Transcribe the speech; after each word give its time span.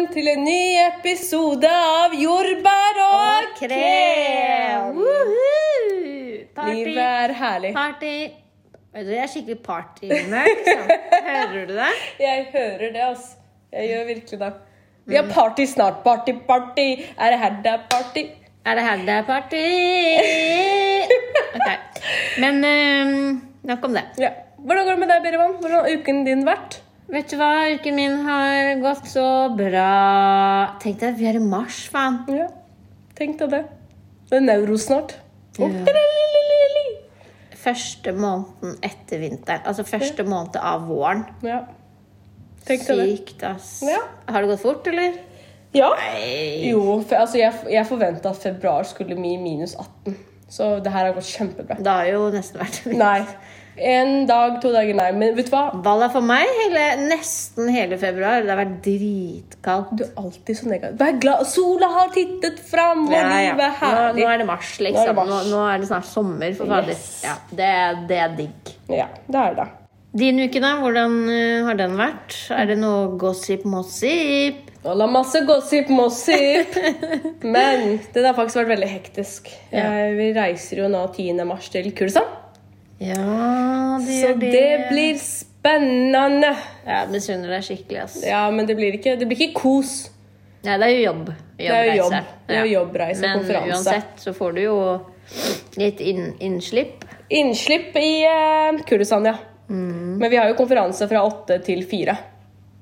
velkommen 0.00 0.14
til 0.14 0.28
en 0.32 0.44
ny 0.44 0.78
episode 0.80 1.68
av 1.68 2.14
Jordbær 2.16 2.98
og 3.04 3.50
krem! 3.58 4.96
Woohoo! 4.96 6.38
Party, 6.54 6.76
Livet 6.78 7.02
er 7.02 7.34
herlig. 7.36 7.72
party. 7.74 8.14
Jeg 8.94 9.18
er 9.20 9.28
skikkelig 9.30 9.58
party 9.62 10.08
Liksom. 10.08 10.88
Hører 11.28 11.66
du 11.66 11.74
det? 11.74 11.90
Jeg 12.18 12.46
hører 12.52 12.92
det, 12.94 13.02
altså. 13.10 13.36
Jeg 13.72 13.88
gjør 13.90 14.06
virkelig 14.06 14.40
det. 14.40 14.52
Vi 15.06 15.16
har 15.16 15.28
party 15.34 15.64
snart. 15.68 16.02
Party, 16.04 16.32
party. 16.48 16.88
Er 17.18 17.30
det 17.30 17.38
her 17.38 17.60
det 17.62 17.72
er 17.72 17.86
party? 17.90 18.24
Er 18.64 18.74
det 18.74 18.84
her 18.84 18.96
det 19.04 19.16
er 19.18 19.26
party? 19.28 19.64
Ok. 21.60 21.68
Men 22.40 22.64
um, 22.64 23.42
nok 23.68 23.84
om 23.84 23.92
det. 23.92 24.04
Ja. 24.18 24.30
Hvordan 24.58 24.84
går 24.86 24.96
det 24.96 25.00
med 25.00 25.10
deg, 25.12 25.22
Berivan? 25.22 25.58
Hvordan 25.60 25.80
har 25.80 25.98
uken 25.98 26.24
din 26.24 26.46
vært? 26.46 26.80
Vet 27.10 27.32
du 27.32 27.36
hva? 27.40 27.50
Uken 27.74 27.96
min 27.96 28.20
har 28.22 28.76
gått 28.82 29.08
så 29.10 29.24
bra. 29.58 29.86
Tenk 30.82 31.00
deg, 31.02 31.16
vi 31.18 31.26
er 31.26 31.40
i 31.40 31.42
mars, 31.42 31.82
faen. 31.90 32.20
Ja, 32.30 32.46
tenk 33.18 33.40
deg 33.40 33.50
det. 33.56 33.64
Det 34.30 34.38
er 34.38 34.44
neuro 34.44 34.76
snart. 34.78 35.16
Ja. 35.58 35.66
Første 37.60 38.14
måneden 38.16 38.78
etter 38.86 39.20
vinteren. 39.20 39.66
Altså 39.66 39.84
første 39.84 40.24
måned 40.24 40.56
av 40.62 40.86
våren. 40.88 41.26
Ja. 41.44 41.64
Tenk 42.68 42.86
deg 42.86 43.02
det. 43.02 43.08
Sykt, 43.10 43.42
ass. 43.48 43.72
Ja. 43.84 44.00
Har 44.30 44.44
det 44.46 44.52
gått 44.54 44.62
fort, 44.62 44.86
eller? 44.86 45.18
Ja. 45.74 45.90
Nei. 45.98 46.70
Jo, 46.70 47.00
for, 47.02 47.18
altså, 47.20 47.40
jeg, 47.42 47.58
jeg 47.74 47.86
forventa 47.90 48.30
at 48.30 48.42
februar 48.42 48.86
skulle 48.86 49.18
bli 49.18 49.34
minus 49.40 49.74
18. 49.74 50.14
Så 50.50 50.70
det 50.82 50.94
her 50.94 51.10
har 51.10 51.18
gått 51.18 51.28
kjempebra. 51.30 51.76
Det 51.82 51.96
har 51.98 52.08
jo 52.10 52.28
nesten 52.34 52.62
vært 52.62 52.86
Nei. 53.02 53.18
En 53.80 54.26
dag, 54.28 54.58
to 54.60 54.70
dager, 54.74 54.94
nei. 54.98 55.08
Men 55.16 55.34
vet 55.38 55.46
du 55.48 55.54
hva? 55.54 55.62
Valla 55.84 56.10
for 56.12 56.20
meg 56.26 56.44
hele, 56.58 56.82
nesten 57.08 57.70
hele 57.72 57.96
februar. 58.00 58.42
Det 58.44 58.52
har 58.52 58.60
vært 58.60 58.74
dritkaldt. 58.84 59.94
Du 59.96 60.04
er 60.04 60.10
alltid 60.20 60.58
så 60.58 60.68
negativ. 60.68 60.98
Vær 61.00 61.18
glad. 61.22 61.46
Sola 61.48 61.88
har 61.94 62.12
tittet 62.14 62.60
fram, 62.70 63.06
og 63.08 63.14
Ja, 63.14 63.24
ja. 63.24 63.50
livet 63.54 63.66
er 63.66 63.76
herlig. 63.80 64.22
nå 64.24 64.30
er 64.34 64.38
det 64.42 64.46
mars, 64.50 64.72
Nå 64.78 64.84
er 64.86 64.90
liksom. 64.90 65.06
det 65.06 65.14
Nå, 65.16 65.24
mars. 65.34 65.50
nå 65.54 65.60
er 65.74 65.78
det 65.84 65.88
snart 65.88 66.08
sommer, 66.10 66.54
for 66.58 66.66
fader. 66.74 66.88
Yes. 66.94 67.22
Ja, 67.24 67.36
det, 67.50 67.70
det 68.10 68.18
er 68.26 68.34
digg. 68.36 68.74
Ja, 68.92 69.06
det 69.28 69.44
er 69.46 69.54
det. 69.62 69.68
Din 70.20 70.40
uke, 70.42 70.58
da? 70.60 70.72
Hvordan 70.82 71.12
eh, 71.30 71.64
har 71.68 71.76
den 71.78 71.92
vært? 71.96 72.34
Er 72.50 72.66
det 72.66 72.78
noe 72.82 73.12
gossip-mossip? 73.16 74.66
Holda 74.84 75.06
masse 75.12 75.42
gossip, 75.46 75.88
mossip. 75.92 76.76
Men 77.44 77.98
det 78.12 78.24
har 78.26 78.34
faktisk 78.34 78.62
vært 78.62 78.72
veldig 78.74 78.88
hektisk. 78.90 79.50
Ja. 79.72 79.84
Vi 80.16 80.30
reiser 80.36 80.82
jo 80.84 80.88
nå 80.92 81.04
10. 81.14 81.44
mars 81.46 81.68
til 81.72 81.90
Kurdistan. 81.92 82.26
Ja, 83.00 83.98
det 84.00 84.06
Så 84.12 84.26
gjør 84.28 84.40
det. 84.40 84.50
det 84.52 84.88
blir 84.90 85.18
spennende. 85.22 86.50
Ja, 86.86 87.06
Misunner 87.10 87.54
deg 87.56 87.64
skikkelig, 87.64 88.02
ass. 88.04 88.18
Ja, 88.26 88.42
men 88.52 88.66
det 88.68 88.76
blir 88.76 88.96
ikke, 88.98 89.16
det 89.20 89.28
blir 89.30 89.40
ikke 89.46 89.56
kos. 89.62 90.10
Nei, 90.64 90.74
det 90.76 90.86
er 90.90 90.94
jo 90.98 91.04
jobb. 91.06 91.30
Det 91.56 91.68
er 91.72 91.84
jo 91.88 91.94
jobb. 92.02 92.12
Jobbreise. 92.12 92.46
Det 92.48 92.56
er 92.56 92.66
jo 92.66 92.72
jobbreise, 92.74 93.20
Men 93.24 93.38
konferanse. 93.38 93.70
uansett 93.72 94.20
så 94.20 94.34
får 94.36 94.52
du 94.58 94.60
jo 94.66 94.76
litt 95.80 96.00
inn, 96.04 96.34
innslipp. 96.44 97.06
Innslipp 97.30 97.96
i 97.96 98.10
eh, 98.28 98.82
Kurdistan, 98.88 99.24
ja. 99.30 99.36
Mm. 99.70 100.18
Men 100.18 100.30
vi 100.30 100.36
har 100.36 100.48
jo 100.50 100.56
konferanse 100.58 101.08
fra 101.08 101.22
åtte 101.24 101.60
til 101.64 101.84
fire. 101.88 102.16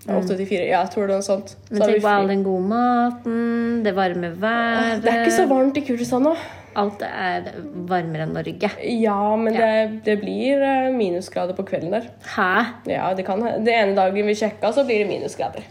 Åtte 0.08 0.36
til 0.38 0.46
fire, 0.48 0.64
ja, 0.70 0.80
jeg 0.86 0.90
tror 0.94 1.06
det 1.06 1.14
er 1.14 1.20
noe 1.20 1.26
sånt. 1.26 1.50
Så 1.68 1.74
Men 1.74 1.82
har 1.82 1.88
vi 1.90 1.94
tenk 1.98 2.02
på 2.06 2.08
all 2.14 2.24
fri. 2.26 2.34
den 2.34 2.44
gode 2.46 2.68
maten, 2.70 3.82
det 3.84 3.92
varme 3.94 4.30
været. 4.40 5.02
Det 5.04 5.12
er 5.12 5.22
ikke 5.26 5.36
så 5.36 5.46
varmt 5.50 5.76
i 5.76 5.82
Kurdistan 5.84 6.22
nå. 6.24 6.34
Alt 6.78 7.02
er 7.02 7.48
varmere 7.88 8.26
enn 8.26 8.36
Norge. 8.36 8.70
Ja, 9.02 9.18
men 9.36 9.56
Det, 9.56 9.70
det 10.06 10.18
blir 10.20 10.62
eh, 10.62 10.90
minusgrader 10.94 11.56
på 11.58 11.64
kvelden 11.66 11.94
der. 11.96 12.10
Hæ? 12.36 12.52
Ja, 12.90 13.08
det, 13.18 13.24
kan, 13.26 13.42
det 13.64 13.74
ene 13.74 13.96
dagen 13.98 14.28
vi 14.30 14.36
sjekka, 14.38 14.70
så 14.76 14.84
blir 14.86 15.02
det 15.02 15.08
minusgrader. 15.10 15.66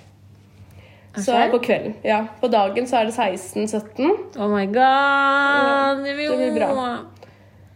Så 1.17 1.31
serr? 1.31 1.49
på 1.49 1.59
kvelden. 1.65 1.95
Ja, 2.05 2.25
På 2.41 2.49
dagen 2.51 2.87
så 2.87 2.99
er 2.99 3.07
det 3.09 3.15
16-17. 3.15 4.37
Oh 4.37 4.49
my 4.51 4.65
god! 4.65 6.03
Det 6.03 6.13
det 6.13 6.37
blir 6.37 6.53
bra. 6.59 6.97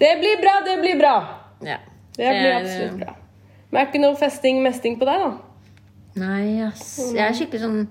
Det 0.02 0.12
blir 0.20 0.42
bra, 0.42 0.54
det 0.66 0.76
blir 0.82 1.00
bra! 1.00 1.16
Ja. 1.66 1.78
Det 2.18 2.30
blir 2.30 2.54
absolutt 2.56 3.00
bra. 3.00 3.16
Men 3.72 3.82
er 3.82 3.88
ikke 3.88 4.02
noe 4.04 4.18
festing-mesting 4.20 5.00
på 5.00 5.08
deg, 5.08 5.24
da? 5.24 5.32
Nei, 6.22 6.60
ass. 6.68 6.98
Jeg 7.16 7.24
er 7.24 7.38
skikkelig 7.38 7.62
sånn 7.64 7.82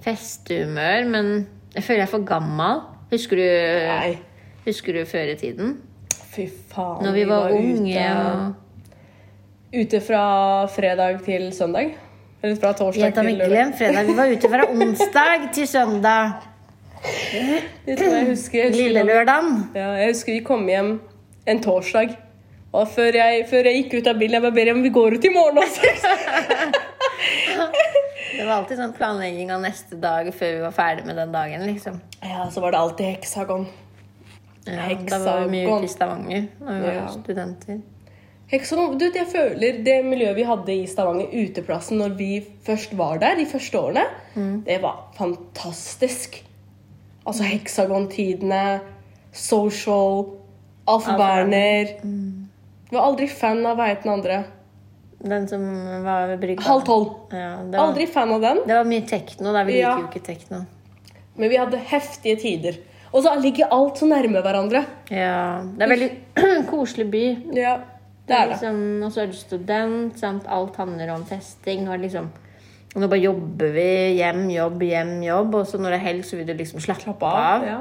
festehumør, 0.00 1.04
men 1.12 1.30
jeg 1.74 1.84
føler 1.84 2.00
jeg 2.02 2.08
er 2.08 2.12
for 2.14 2.26
gammel. 2.26 2.80
Husker 3.10 3.36
du, 3.36 3.44
Nei. 3.90 4.18
Husker 4.66 4.92
du 4.98 5.04
før 5.08 5.32
i 5.32 5.36
tiden? 5.40 5.76
Fy 6.30 6.46
faen. 6.70 7.02
Når 7.04 7.12
vi 7.16 7.24
var 7.28 7.50
unge 7.56 7.96
ute, 7.96 8.04
og 9.72 9.80
ute 9.80 10.00
fra 10.04 10.22
fredag 10.70 11.20
til 11.26 11.48
søndag. 11.56 11.92
Eller 12.42 12.56
fra 12.56 12.72
torsdag 12.72 13.12
til 13.14 13.24
lørdag. 13.36 13.50
glem 13.50 13.72
fredag. 13.76 14.06
Vi 14.08 14.14
var 14.16 14.30
ute 14.32 14.48
fra 14.48 14.64
onsdag 14.72 15.50
til 15.54 15.66
søndag. 15.68 16.30
Det 17.86 17.96
tror 17.98 18.14
jeg 18.14 18.26
husker. 18.30 18.68
Husker, 18.68 18.76
Lille 18.76 19.02
lørdagen. 19.04 19.70
ja, 19.74 19.90
jeg 20.00 20.08
husker 20.14 20.32
vi 20.32 20.40
kom 20.44 20.66
hjem 20.68 21.00
en 21.48 21.62
torsdag. 21.64 22.16
Og 22.72 22.86
før 22.88 23.16
jeg, 23.18 23.46
før 23.50 23.66
jeg 23.66 23.80
gikk 23.82 23.94
ut 24.00 24.06
av 24.12 24.18
bilen, 24.20 24.36
jeg 24.38 24.42
bare 24.44 24.54
ber 24.54 24.70
om 24.72 24.82
vi 24.84 24.90
går 24.94 25.16
ut 25.18 25.24
i 25.26 25.32
morgen 25.34 25.58
også. 25.58 25.80
Det 28.30 28.46
var 28.46 28.54
alltid 28.60 28.78
sånn 28.78 28.92
planlegging 28.96 29.50
av 29.52 29.60
neste 29.64 29.96
dag 30.00 30.28
før 30.32 30.52
vi 30.54 30.60
var 30.62 30.72
ferdig 30.72 31.04
med 31.08 31.18
den 31.18 31.32
dagen. 31.34 31.64
liksom. 31.66 31.98
Ja, 32.22 32.46
så 32.52 32.62
var 32.62 32.72
det 32.72 32.78
alltid 32.78 33.06
heksagon. 33.10 33.66
Ja, 34.70 34.88
da 35.10 35.18
var 35.24 35.40
vi 35.46 35.50
mye 35.56 35.76
ute 35.76 35.84
i 35.84 35.88
Stavanger 35.88 36.46
da 36.60 36.72
vi 36.74 36.80
var 36.86 36.92
Ja. 36.94 37.08
studenter. 37.14 37.80
Heksagon, 38.50 38.98
du, 38.98 39.04
jeg 39.14 39.26
føler 39.30 39.76
det 39.84 39.98
miljøet 40.04 40.34
vi 40.36 40.42
hadde 40.42 40.74
i 40.74 40.86
Stavanger, 40.90 41.28
uteplassen, 41.30 41.98
når 42.02 42.16
vi 42.18 42.30
først 42.66 42.96
var 42.98 43.18
der 43.22 43.36
de 43.38 43.44
første 43.46 43.78
årene, 43.78 44.02
det 44.66 44.80
var 44.82 45.04
fantastisk. 45.18 46.40
Altså 47.26 47.44
heksagontidene, 47.46 48.80
social, 49.32 50.24
Alf 50.88 51.06
Alf 51.08 51.18
Berner. 51.18 51.92
mm. 52.02 52.48
var 52.90 53.00
aldri 53.06 53.28
fan 53.28 53.60
av 53.66 53.76
Hva 53.78 53.86
het 53.92 54.02
den 54.02 54.12
andre? 54.16 54.40
Den 55.20 55.46
som 55.48 55.62
var 56.02 56.26
ved 56.32 56.40
brygga. 56.40 56.64
Halv 56.64 56.82
tolv. 56.88 57.10
Ja, 57.30 57.50
var, 57.70 57.78
Aldri 57.84 58.06
fan 58.08 58.32
av 58.32 58.40
den. 58.40 58.62
det 58.66 58.74
var 58.74 58.84
mye 58.88 59.06
tekno. 59.06 59.52
da 59.52 59.62
Vi 59.64 59.72
liker 59.72 59.88
Ja. 59.88 59.98
jo 60.00 60.06
ikke 60.08 60.24
tekno. 60.26 60.64
Men 61.36 61.50
vi 61.50 61.56
hadde 61.56 61.76
heftige 61.76 62.36
tider. 62.40 62.78
Og 63.12 63.24
så 63.24 63.32
ligger 63.42 63.72
alt 63.74 63.98
så 63.98 64.06
nærme 64.06 64.42
hverandre. 64.44 64.84
Ja, 65.10 65.62
Det 65.66 65.82
er 65.82 65.88
en 65.88 65.94
veldig 65.96 66.10
koselig 66.70 67.08
by. 67.10 67.24
Ja, 67.58 67.76
det 68.28 68.36
er 68.36 68.44
det. 68.46 68.52
Liksom, 68.54 68.82
og 69.02 69.12
så 69.14 69.24
er 69.24 69.32
du 69.32 69.38
student. 69.38 70.18
Sant? 70.20 70.44
Alt 70.46 70.76
handler 70.78 71.10
om 71.16 71.24
festing. 71.26 71.88
Og 71.90 71.98
liksom, 72.04 72.28
nå 72.94 73.08
bare 73.10 73.24
jobber 73.24 73.72
vi. 73.74 73.88
Hjem, 74.20 74.44
jobb, 74.54 74.84
hjem, 74.86 75.16
jobb. 75.26 75.56
Og 75.62 75.66
så 75.66 75.80
når 75.82 75.96
det 75.96 75.98
er 76.02 76.06
helg, 76.10 76.24
så 76.28 76.38
vil 76.38 76.46
du 76.52 76.54
liksom 76.60 76.80
slappe, 76.84 77.02
Slapp 77.08 77.24
av. 77.26 77.40
av. 77.40 77.66
Ja. 77.66 77.80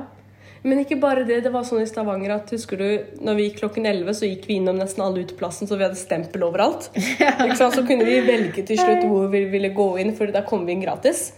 Men 0.65 0.81
ikke 0.81 0.97
bare 0.99 1.21
det. 1.23 1.37
Det 1.45 1.53
var 1.53 1.63
sånn 1.63 1.85
i 1.85 1.87
Stavanger 1.87 2.33
at 2.35 2.49
husker 2.51 2.81
du, 2.81 2.87
når 3.23 3.37
vi 3.37 3.45
gikk 3.45 3.61
klokken 3.61 3.85
11, 3.87 4.09
så 4.17 4.27
gikk 4.27 4.49
vi 4.49 4.57
innom 4.59 4.75
nesten 4.81 5.05
alle 5.05 5.21
uteplassen, 5.23 5.69
så 5.69 5.77
vi 5.79 5.85
hadde 5.85 5.95
stempel 5.95 6.43
overalt. 6.49 6.89
Sant? 7.61 7.77
Så 7.77 7.85
kunne 7.87 8.03
vi 8.09 8.17
velge 8.27 8.65
til 8.67 8.81
slutt 8.81 9.05
hvor 9.07 9.29
vi 9.31 9.45
ville 9.53 9.69
gå 9.77 9.85
inn, 10.01 10.11
for 10.17 10.33
da 10.35 10.41
kom 10.49 10.65
vi 10.67 10.75
inn 10.75 10.83
gratis. 10.83 11.29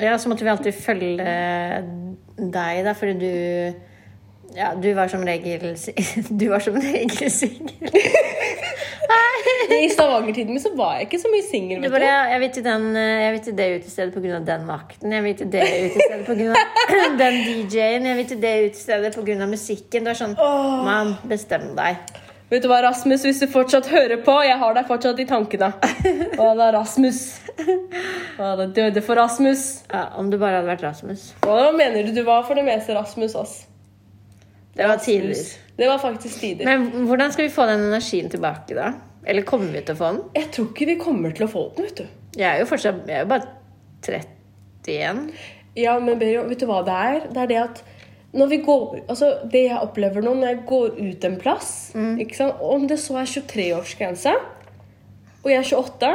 Ja, 0.00 0.18
så 0.18 0.28
måtte 0.28 0.44
vi 0.44 0.52
alltid 0.52 0.74
følge 0.76 1.26
deg, 2.36 2.84
da, 2.84 2.92
fordi 2.96 3.14
du 3.20 3.82
Ja, 4.56 4.70
du 4.76 4.88
var 4.96 5.08
som 5.08 5.24
regel 5.26 5.74
Du 6.40 6.48
var 6.48 6.60
som 6.64 6.76
regel 6.80 7.30
singel. 7.30 7.90
I 9.76 9.88
Stavanger-tiden 9.90 10.52
min 10.54 10.62
så 10.62 10.70
var 10.76 10.96
jeg 10.96 11.08
ikke 11.08 11.18
så 11.20 11.30
mye 11.30 11.44
singel. 11.44 11.82
Jeg. 11.84 12.02
Jeg 12.32 12.40
vil 12.40 12.50
til, 12.54 12.64
den, 12.64 12.86
jeg 12.96 13.32
vil 13.32 13.40
til 13.44 13.56
det 13.58 13.66
utestedet 13.80 14.14
pga. 14.14 14.38
den 14.46 14.68
vakten. 14.68 15.12
Jeg 15.12 15.24
vil 15.24 15.36
til 15.36 15.50
det 15.52 15.64
utestedet 15.86 16.26
pga. 16.26 16.62
den 17.22 17.40
DJ-en. 17.46 18.06
Jeg 18.06 18.16
vil 18.16 18.28
til 18.30 18.42
det 18.42 18.54
utestedet 18.70 19.14
pga. 19.14 19.46
musikken. 19.46 20.06
Du 20.06 20.12
er 20.12 20.18
sånn 20.18 20.36
Mann, 20.86 21.16
bestem 21.28 21.74
deg. 21.78 22.00
Vet 22.46 22.62
du 22.62 22.68
hva, 22.70 22.78
Rasmus, 22.84 23.24
hvis 23.26 23.40
du 23.42 23.48
fortsatt 23.50 23.88
hører 23.90 24.20
på, 24.22 24.34
jeg 24.46 24.54
har 24.60 24.74
deg 24.76 24.86
fortsatt 24.86 25.18
i 25.18 25.26
tankene. 25.26 25.72
Det 26.36 26.44
er 26.46 26.76
Rasmus. 26.76 27.22
Å, 28.38 28.52
da, 28.60 28.66
døde 28.70 29.02
for 29.02 29.18
Rasmus. 29.18 29.64
Ja, 29.90 30.04
om 30.20 30.28
du 30.30 30.36
bare 30.38 30.60
hadde 30.60 30.70
vært 30.70 30.84
Rasmus. 30.86 31.32
Hva 31.42 31.72
mener 31.74 32.06
du 32.06 32.12
du 32.14 32.22
var 32.26 32.46
for 32.46 32.58
det 32.58 32.62
meste 32.68 32.94
Rasmus, 32.94 33.34
ass? 33.40 33.56
Det 34.76 34.86
var 34.86 35.00
tidlig. 35.02 35.40
Det 35.76 35.88
var 35.90 35.98
faktisk 35.98 36.38
tider. 36.40 36.68
Men 36.68 37.08
hvordan 37.08 37.34
skal 37.34 37.48
vi 37.48 37.54
få 37.56 37.66
den 37.66 37.88
energien 37.88 38.30
tilbake, 38.30 38.76
da? 38.78 38.92
Eller 39.26 39.42
kommer 39.48 39.72
vi 39.74 39.82
til 39.82 39.96
å 39.96 39.98
få 39.98 40.12
den? 40.12 40.22
Jeg 40.36 40.50
tror 40.54 40.70
ikke 40.70 40.90
vi 40.92 40.98
kommer 41.02 41.34
til 41.34 41.48
å 41.48 41.50
få 41.50 41.66
den, 41.74 41.88
vet 41.88 42.04
du. 42.04 42.06
Jeg 42.36 42.46
er 42.52 42.60
jo 42.60 42.68
fortsatt 42.68 43.06
Jeg 43.08 43.16
er 43.16 43.24
jo 43.24 43.30
bare 43.32 43.48
31. 44.06 45.22
Ja, 45.76 45.98
men 45.98 46.20
vet 46.20 46.60
du 46.62 46.68
hva 46.68 46.82
det 46.86 46.96
er? 47.10 47.22
Det 47.32 47.42
er 47.42 47.50
det 47.50 47.62
at 47.64 47.82
går, 48.32 49.04
altså 49.08 49.30
Det 49.52 49.62
jeg 49.68 49.78
opplever 49.80 50.24
nå 50.24 50.34
når 50.34 50.48
jeg 50.48 50.64
går 50.66 50.98
ut 50.98 51.24
en 51.24 51.36
plass 51.40 51.70
ikke 51.94 52.36
sant? 52.36 52.60
Om 52.60 52.88
det 52.88 52.98
så 53.00 53.16
er 53.20 53.30
23-årsgrense, 53.30 54.34
og 55.42 55.50
jeg 55.50 55.62
er 55.62 55.70
28 55.76 56.14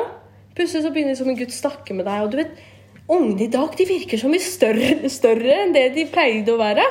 Plutselig 0.51 0.83
så 0.83 0.91
begynner 0.91 1.15
liksom 1.15 1.29
en 1.31 1.39
gutt 1.39 1.53
snakke 1.55 1.95
med 1.95 2.05
deg, 2.05 2.25
og 2.25 2.31
du 2.33 2.41
vet 2.41 2.59
Ungene 3.11 3.43
i 3.43 3.51
dag 3.51 3.73
de 3.75 3.85
virker 3.87 4.19
så 4.19 4.29
mye 4.31 4.43
større, 4.43 5.09
større 5.11 5.55
enn 5.63 5.73
det 5.75 5.89
de 5.95 6.05
pleide 6.07 6.53
å 6.53 6.59
være. 6.59 6.83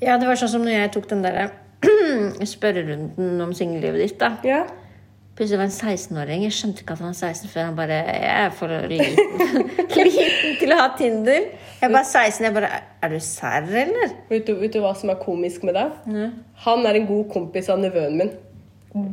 Ja, 0.00 0.14
det 0.16 0.28
var 0.28 0.38
sånn 0.40 0.52
som 0.52 0.62
når 0.64 0.76
jeg 0.76 0.92
tok 0.94 1.08
den 1.10 1.24
derre 1.26 1.48
spørrerunden 2.54 3.42
om 3.44 3.52
singellivet 3.56 4.00
ditt, 4.00 4.16
da. 4.20 4.30
Ja. 4.46 4.62
Plutselig 5.38 5.58
var 5.60 5.68
han 5.68 5.94
16-åring. 5.94 6.40
Jeg 6.48 6.54
skjønte 6.56 6.82
ikke 6.82 6.96
at 6.96 7.02
han 7.04 7.12
var 7.12 7.18
16 7.30 7.50
før 7.52 7.66
han 7.68 7.76
bare 7.78 7.98
Jeg 8.02 8.30
er 8.42 8.54
for 8.58 8.72
liten, 8.90 9.68
liten 9.94 10.56
til 10.60 10.74
å 10.74 10.78
ha 10.80 10.88
Tinder. 10.98 11.44
Jeg 11.78 11.92
bare 11.94 12.02
16. 12.08 12.48
Jeg 12.48 12.56
bare 12.56 12.70
Er 13.06 13.12
du 13.14 13.20
serr, 13.22 13.68
eller? 13.84 14.16
Vet 14.32 14.48
du, 14.50 14.56
vet 14.58 14.74
du 14.74 14.80
hva 14.82 14.90
som 14.98 15.12
er 15.14 15.20
komisk 15.22 15.62
med 15.68 15.78
det? 15.78 15.86
Han 16.66 16.82
er 16.90 16.98
en 16.98 17.06
god 17.06 17.30
kompis 17.36 17.70
av 17.70 17.78
nevøen 17.84 18.18
min. 18.18 18.34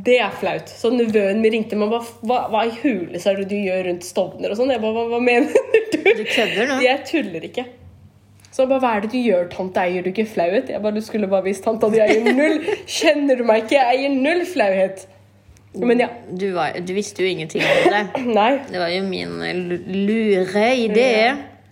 Det 0.02 0.16
er 0.24 0.34
flaut. 0.34 0.66
Så 0.72 0.90
nevøen 0.90 1.38
min 1.44 1.52
ringte 1.60 1.78
meg 1.78 1.94
hva, 1.94 2.02
hva, 2.26 2.42
hva 2.50 2.66
i 2.66 2.74
huleste 2.82 3.30
er 3.30 3.42
det 3.44 3.48
du 3.52 3.58
gjør 3.60 3.84
rundt 3.92 4.06
Stovner 4.08 4.50
og 4.50 4.58
sånn? 4.58 4.72
Jeg 4.74 4.82
bare, 4.82 4.96
hva, 4.98 5.08
hva 5.14 5.22
mener 5.22 5.52
du? 5.94 5.98
Du 6.10 6.24
kødder 6.26 6.72
nå? 6.72 6.82
Jeg 6.82 7.04
tuller 7.06 7.46
ikke. 7.52 7.68
Så 8.50 8.64
han 8.64 8.70
bare, 8.72 8.82
hva 8.82 8.94
er 8.96 9.04
det 9.04 9.12
du 9.12 9.18
gjør, 9.20 9.46
tante? 9.52 9.82
Eier 9.84 10.02
du 10.02 10.10
ikke 10.10 10.26
flauhet? 10.32 10.72
Jeg 10.74 10.82
bare, 10.82 10.96
du 10.96 11.04
skulle 11.06 11.28
bare 11.30 11.46
visst, 11.46 11.62
tante, 11.62 11.92
jeg 11.94 12.18
eier 12.18 12.34
null. 12.34 12.64
Kjenner 12.98 13.38
du 13.38 13.46
meg 13.46 13.66
ikke? 13.68 13.78
Jeg 13.78 14.00
eier 14.00 14.16
null 14.16 14.42
flauhet. 14.48 15.04
Men 15.76 16.00
ja. 16.00 16.08
Du, 16.30 16.48
var, 16.56 16.78
du 16.80 16.92
visste 16.96 17.22
jo 17.24 17.28
ingenting 17.28 17.62
om 17.62 17.92
det. 17.92 18.02
Nei. 18.38 18.50
Det 18.70 18.80
var 18.80 18.92
jo 18.94 19.02
min 19.06 19.34
eh, 19.44 19.58
lure 19.92 20.66
idé. 20.86 21.10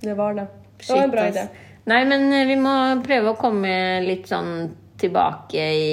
Det 0.04 0.16
var 0.18 0.36
det. 0.36 0.48
Det 0.80 0.90
var 0.92 1.04
en 1.06 1.14
bra 1.14 1.28
idé. 1.32 1.46
Nei, 1.88 2.02
men 2.08 2.26
eh, 2.32 2.46
vi 2.48 2.56
må 2.60 2.74
prøve 3.04 3.32
å 3.32 3.38
komme 3.40 3.74
litt 4.04 4.28
sånn 4.30 4.54
tilbake 5.00 5.68
i 5.80 5.88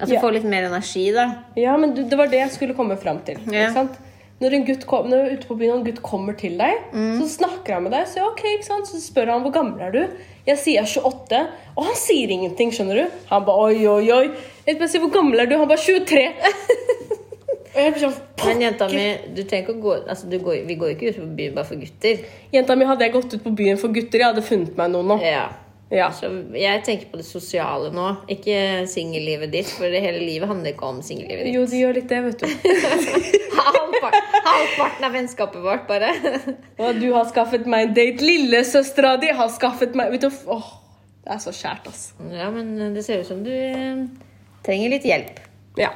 Altså 0.00 0.14
Ja. 0.16 0.20
få 0.22 0.30
litt 0.32 0.46
mer 0.48 0.64
energi, 0.64 1.10
da. 1.12 1.26
Ja, 1.60 1.74
men 1.76 1.90
det 1.92 2.16
var 2.16 2.30
det 2.32 2.38
jeg 2.40 2.52
skulle 2.54 2.72
komme 2.76 2.96
fram 2.96 3.18
til. 3.26 3.36
Ja. 3.52 3.66
Ikke 3.66 3.74
sant? 3.74 3.98
Når, 4.40 4.54
en 4.56 4.62
gutt 4.64 4.86
kom, 4.88 5.10
når 5.10 5.18
du 5.18 5.24
er 5.26 5.34
ute 5.36 5.48
på 5.50 5.56
byen 5.60 5.74
og 5.74 5.80
en 5.82 5.84
gutt 5.90 5.98
kommer 6.00 6.32
til 6.40 6.54
deg, 6.56 6.86
så 7.18 7.26
snakker 7.28 7.74
han 7.76 7.84
med 7.84 7.92
deg. 7.92 8.06
Så, 8.08 8.24
okay, 8.30 8.54
så 8.64 8.78
spør 8.96 9.34
han 9.34 9.42
hvor 9.44 9.52
gammel 9.52 9.82
er 9.84 9.92
du 9.92 9.98
Jeg 10.48 10.56
sier 10.62 10.88
28, 10.88 11.42
og 11.74 11.84
han 11.84 11.98
sier 12.00 12.32
ingenting. 12.32 12.72
skjønner 12.72 13.02
du? 13.02 13.18
Han 13.28 13.44
bare 13.44 13.66
oi, 13.66 13.84
oi, 13.84 14.06
oi. 14.16 14.30
Jeg 14.64 14.78
bare 14.80 14.88
sier 14.88 15.04
hvor 15.04 15.12
gammel 15.12 15.44
er 15.44 15.50
du? 15.50 15.58
Han 15.60 15.68
bare 15.68 15.84
23. 15.84 16.24
sånn 17.74 18.14
Men 18.46 18.60
jenta 18.64 18.88
mi, 18.90 19.06
du 19.36 19.42
trenger 19.44 19.66
ikke 19.68 19.76
å 19.76 19.80
gå 19.84 19.92
altså, 20.10 20.26
du 20.30 20.38
går, 20.42 20.62
Vi 20.66 20.74
går 20.80 20.90
jo 20.92 20.96
ikke 20.96 21.10
ut 21.12 21.18
på 21.22 21.26
byen 21.38 21.54
bare 21.56 21.68
for 21.68 21.80
gutter. 21.80 22.22
Jenta 22.54 22.76
mi 22.76 22.88
hadde 22.88 23.04
jeg 23.06 23.12
gått 23.14 23.34
ut 23.36 23.42
på 23.44 23.52
byen 23.58 23.78
for 23.80 23.92
gutter, 23.94 24.18
jeg 24.22 24.30
hadde 24.32 24.42
funnet 24.46 24.78
meg 24.80 24.90
noen 24.94 25.12
nå. 25.14 25.18
Ja. 25.24 25.48
Ja. 25.90 26.06
Så 26.14 26.28
jeg 26.54 26.82
tenker 26.86 27.08
på 27.10 27.18
det 27.18 27.26
sosiale 27.26 27.88
nå, 27.94 28.08
ikke 28.30 28.86
singellivet 28.90 29.50
ditt. 29.54 29.70
For 29.74 29.90
det 29.90 30.02
hele 30.04 30.20
livet 30.22 30.46
handler 30.50 30.70
ikke 30.74 30.86
om 30.86 31.00
singellivet 31.02 31.48
ditt. 31.48 31.54
Jo, 31.56 31.64
de 31.66 31.80
gjør 31.80 31.96
litt 31.98 32.10
det, 32.10 32.20
vet 32.28 32.44
du. 32.44 32.46
Halvpart- 33.60 34.36
Halvparten 34.46 35.06
av 35.08 35.12
vennskapet 35.18 35.62
vårt, 35.64 35.86
bare. 35.90 36.12
Og 36.80 37.00
du 37.02 37.08
har 37.14 37.26
skaffet 37.30 37.66
meg 37.70 37.88
en 37.88 37.94
date. 37.96 38.22
Lillesøstera 38.24 39.16
di 39.22 39.32
har 39.36 39.50
skaffet 39.52 39.96
meg 39.98 40.14
vet 40.14 40.26
du, 40.26 40.30
åh, 40.50 40.70
Det 41.26 41.34
er 41.34 41.42
så 41.42 41.52
kjært, 41.54 41.90
altså. 41.90 42.30
Ja, 42.32 42.46
men 42.54 42.94
det 42.94 43.02
ser 43.04 43.20
ut 43.20 43.28
som 43.28 43.42
du 43.44 43.50
eh, 43.52 44.06
trenger 44.66 44.94
litt 44.94 45.04
hjelp. 45.06 45.42
Ja. 45.78 45.90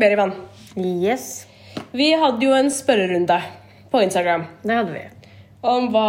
Berivan, 0.00 0.32
Yes, 0.80 1.46
vi 1.92 2.12
hadde 2.16 2.44
jo 2.46 2.52
en 2.54 2.68
spørrerunde 2.72 3.36
på 3.90 4.00
Instagram 4.04 4.44
det 4.62 4.76
hadde 4.76 4.92
vi. 4.94 5.02
om 5.66 5.88
hva 5.92 6.04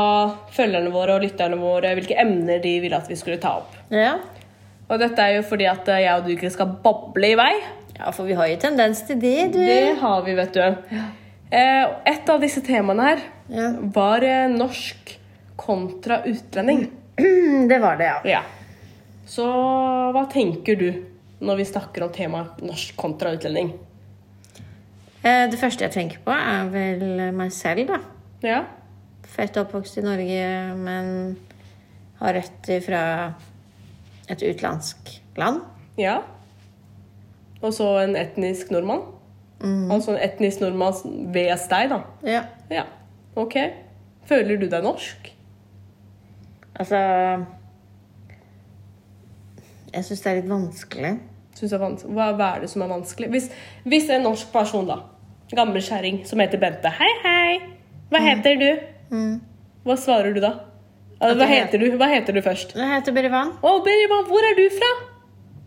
følgerne 0.53 0.91
våre 0.93 1.15
og 1.17 1.23
lytterne 1.25 1.57
våre 1.59 1.95
hvilke 1.97 2.15
emner 2.21 2.61
de 2.63 2.75
ville 2.83 2.95
at 2.97 3.09
vi 3.09 3.17
skulle 3.19 3.39
ta 3.41 3.55
opp. 3.59 3.73
Ja. 3.91 4.13
Og 4.87 4.99
dette 5.01 5.19
er 5.23 5.37
jo 5.39 5.43
fordi 5.47 5.65
at 5.71 5.87
jeg 5.87 6.11
og 6.13 6.25
du 6.27 6.31
ikke 6.35 6.51
skal 6.53 6.69
boble 6.83 7.31
i 7.33 7.35
vei. 7.39 7.51
ja, 7.97 8.11
for 8.11 8.25
vi 8.29 8.33
har 8.37 8.47
jo 8.51 8.57
tendens 8.61 9.01
til 9.07 9.19
det, 9.19 9.51
du. 9.53 9.59
Det 9.59 9.97
har 9.99 10.21
vi, 10.25 10.35
vet 10.35 10.53
du. 10.53 10.59
Ja. 10.95 11.05
Et 12.07 12.29
av 12.31 12.39
disse 12.41 12.61
temaene 12.63 13.09
her 13.09 13.19
Ja. 13.51 13.71
var 13.93 14.23
eh, 14.23 14.47
norsk 14.47 15.17
kontra 15.59 16.21
utlending. 16.25 16.85
Det 17.69 17.79
var 17.83 17.97
det, 17.99 18.07
ja. 18.07 18.21
Ja. 18.25 18.41
Så 19.27 19.43
hva 20.15 20.23
tenker 20.31 20.75
du 20.79 20.87
når 21.41 21.57
vi 21.61 21.65
snakker 21.65 22.05
om 22.05 22.11
temaet 22.13 22.61
norsk 22.65 22.95
kontra 22.99 23.31
utlending? 23.35 23.71
Eh, 25.23 25.47
Det 25.51 25.59
første 25.59 25.85
jeg 25.85 25.93
tenker 25.93 26.21
på, 26.25 26.31
er 26.33 26.69
vel 26.73 27.31
meg 27.37 27.51
selv, 27.53 27.87
da. 27.89 27.99
Ja. 28.45 28.63
Født 29.31 29.57
og 29.57 29.67
oppvokst 29.67 29.97
i 30.01 30.05
Norge, 30.05 30.45
men 30.77 31.37
har 32.19 32.33
røtter 32.37 32.81
fra 32.85 33.01
et 34.29 34.41
utenlandsk 34.41 35.15
land. 35.37 35.61
Ja. 35.97 36.19
Og 37.61 37.73
så 37.73 37.87
en 38.03 38.15
etnisk 38.17 38.71
nordmann. 38.73 39.03
Altså 39.61 40.15
en 40.15 40.23
etnisk 40.25 40.61
nordmann 40.63 41.29
VS 41.35 41.67
deg, 41.69 41.91
da. 41.91 41.99
Ja. 42.25 42.43
Ja. 42.73 42.85
Ok. 43.37 43.57
Føler 44.25 44.57
du 44.57 44.65
deg 44.71 44.83
norsk? 44.83 45.27
Altså 46.79 46.97
Jeg 49.93 50.05
syns 50.07 50.21
det 50.23 50.31
er 50.31 50.39
litt 50.39 50.49
vanskelig. 50.49 51.11
Synes 51.61 51.69
det 51.69 51.77
er 51.77 51.83
vanskelig. 51.83 52.13
Hva, 52.17 52.27
hva 52.39 52.45
er 52.57 52.63
det 52.65 52.69
som 52.71 52.81
er 52.81 52.89
vanskelig? 52.89 53.27
Hvis, 53.35 53.47
hvis 53.85 54.07
en 54.15 54.23
norsk 54.25 54.49
person, 54.53 54.87
da, 54.89 54.95
gammel 55.53 55.83
kjerring 55.85 56.23
som 56.25 56.41
heter 56.41 56.57
Bente 56.57 56.89
Hei, 56.97 57.09
hei! 57.21 57.59
Hva 58.09 58.21
heter 58.23 58.57
du? 58.57 58.69
Hva 59.85 59.97
svarer 59.99 60.33
du 60.33 60.41
da? 60.41 60.55
Altså, 61.21 61.37
hva 61.37 61.47
heter 61.51 61.77
du? 61.83 61.85
Hva 62.01 62.07
heter 62.09 62.33
du 62.33 62.41
først? 62.41 62.73
Jeg 62.79 62.89
heter 62.95 63.13
Berivan. 63.13 63.53
Å, 63.61 63.75
Berivan, 63.85 64.25
hvor 64.31 64.47
er 64.49 64.57
du 64.57 64.63
fra? 64.73 64.89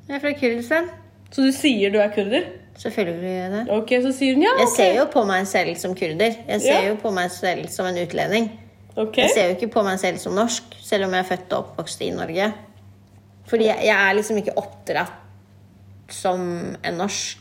Jeg 0.09 0.17
er 0.19 0.23
fra 0.25 0.35
Kurdistan. 0.41 0.91
Så 1.31 1.47
du 1.47 1.55
sier 1.55 1.95
du 1.95 2.01
er 2.03 2.11
kurder? 2.15 2.51
Selvfølgelig 2.83 3.31
gjør 3.31 3.39
jeg 3.45 3.53
det. 3.55 3.63
Ok, 3.77 3.93
så 4.03 4.11
sier 4.19 4.35
hun 4.35 4.43
ja. 4.49 4.53
Jeg 4.65 4.73
ser 4.75 4.97
jo 4.99 5.05
på 5.15 5.23
meg 5.31 5.47
selv 5.47 5.79
som 5.79 5.95
kurder. 5.95 6.35
Jeg 6.49 6.61
ser 6.67 6.81
Ja. 6.81 6.89
jo 6.91 6.99
på 6.99 7.15
meg 7.15 7.31
selv 7.31 7.71
som 7.71 7.87
en 7.87 8.01
utlending. 8.03 8.51
Okay. 8.97 9.25
Jeg 9.29 9.31
ser 9.35 9.49
jo 9.49 9.55
ikke 9.57 9.71
på 9.79 9.83
meg 9.87 9.99
selv 10.03 10.19
som 10.23 10.35
norsk, 10.35 10.75
selv 10.83 11.07
om 11.07 11.15
jeg 11.15 11.23
er 11.25 11.29
født 11.31 11.55
og 11.55 11.61
oppvokst 11.69 12.03
i 12.03 12.11
Norge. 12.15 12.51
Fordi 13.47 13.71
jeg, 13.71 13.79
jeg 13.87 13.95
er 14.11 14.19
liksom 14.19 14.43
ikke 14.43 14.57
oppdratt 14.59 15.21
som 16.13 16.41
en 16.83 16.99
norsk 17.01 17.41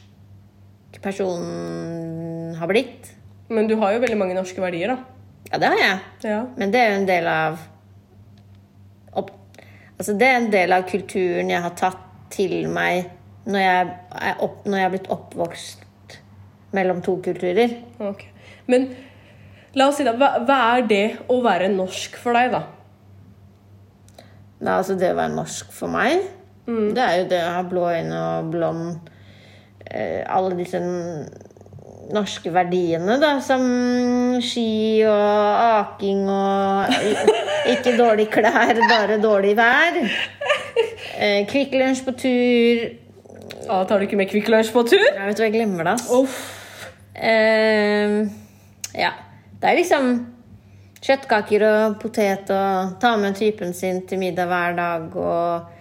person 1.04 2.56
har 2.60 2.69
blitt. 2.69 3.12
Men 3.54 3.68
du 3.68 3.75
har 3.81 3.94
jo 3.94 4.01
veldig 4.04 4.19
mange 4.19 4.38
norske 4.38 4.62
verdier, 4.63 4.94
da. 4.94 4.98
Ja, 5.51 5.60
det 5.60 5.71
har 5.74 5.81
jeg. 5.81 5.98
Ja. 6.25 6.42
Men 6.57 6.74
det 6.74 6.81
er 6.81 6.92
jo 6.92 7.00
en 7.01 7.10
del 7.10 7.30
av 7.30 7.63
opp, 9.19 9.31
Altså, 9.98 10.15
det 10.18 10.27
er 10.27 10.38
en 10.39 10.51
del 10.51 10.74
av 10.74 10.88
kulturen 10.89 11.51
jeg 11.51 11.62
har 11.63 11.75
tatt 11.77 12.00
til 12.33 12.65
meg 12.74 13.12
når 13.45 13.60
jeg 13.60 13.81
er, 13.83 14.38
opp, 14.42 14.63
når 14.65 14.80
jeg 14.80 14.88
er 14.88 14.94
blitt 14.95 15.10
oppvokst 15.13 16.15
mellom 16.74 17.01
to 17.06 17.18
kulturer. 17.24 17.75
Okay. 18.01 18.31
Men 18.71 18.88
la 19.77 19.89
oss 19.92 20.00
si 20.00 20.07
da, 20.07 20.15
hva, 20.18 20.39
hva 20.48 20.60
er 20.77 20.88
det 20.89 21.05
å 21.32 21.41
være 21.43 21.70
norsk 21.74 22.15
for 22.22 22.39
deg, 22.39 22.55
da? 22.55 22.63
Nei, 24.63 24.77
altså 24.77 24.96
det 24.98 25.12
å 25.12 25.20
være 25.20 25.36
norsk 25.36 25.74
for 25.75 25.91
meg, 25.91 26.24
det 26.65 27.03
er 27.03 27.17
jo 27.20 27.25
det 27.32 27.41
å 27.43 27.55
ha 27.58 27.63
blå 27.67 27.88
øyne 27.91 28.20
og 28.24 28.51
blond 28.53 29.10
eh, 29.89 30.22
Alle 30.24 30.55
disse 30.55 30.79
norske 32.13 32.51
verdiene, 32.53 33.17
da, 33.22 33.38
som 33.43 33.63
ski 34.43 35.03
og 35.08 35.62
aking 35.79 36.25
og 36.29 36.91
ikke 37.74 37.96
dårlige 37.98 38.32
klær, 38.36 38.75
bare 38.89 39.20
dårlig 39.24 39.55
vær. 39.58 40.01
Eh, 41.13 41.43
Kvikk 41.50 41.75
Lunsj 41.79 42.03
på 42.05 42.15
tur. 42.20 42.84
Ah, 43.70 43.86
tar 43.88 44.00
du 44.00 44.08
ikke 44.08 44.20
med 44.20 44.29
Kvikk 44.32 44.51
Lunsj 44.51 44.74
på 44.75 44.84
tur? 44.89 45.03
Jeg 45.03 45.29
vet 45.29 45.39
du 45.39 45.43
hva 45.43 45.48
jeg 45.48 45.55
glemmer 45.55 45.91
det. 45.91 45.96
Uff. 46.17 46.39
Eh, 47.15 48.20
ja. 49.00 49.13
Det 49.62 49.70
er 49.70 49.79
liksom 49.79 50.10
kjøttkaker 51.03 51.63
og 51.67 51.96
potet 52.01 52.51
og 52.51 52.98
ta 53.00 53.13
med 53.20 53.38
typen 53.39 53.72
sin 53.75 54.01
til 54.08 54.20
middag 54.20 54.50
hver 54.51 54.75
dag 54.75 55.15
og 55.15 55.70
mm, 55.70 55.73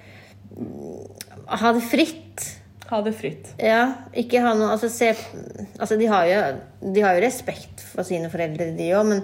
ha 1.53 1.73
det 1.73 1.85
fritt. 1.87 2.49
Ha 2.91 3.01
det 3.05 3.13
fritt. 3.17 3.53
Ja, 3.63 4.09
ikke 4.13 4.43
ha 4.45 4.53
noe 4.57 4.75
Altså, 4.75 4.91
se 4.93 5.13
Altså, 5.79 5.97
de 5.97 6.09
har 6.11 6.27
jo, 6.29 6.41
de 6.93 7.05
har 7.05 7.17
jo 7.17 7.25
respekt 7.25 7.85
for 7.93 8.05
sine 8.09 8.29
foreldre, 8.33 8.73
de 8.77 8.91
òg, 8.97 9.09
men 9.09 9.23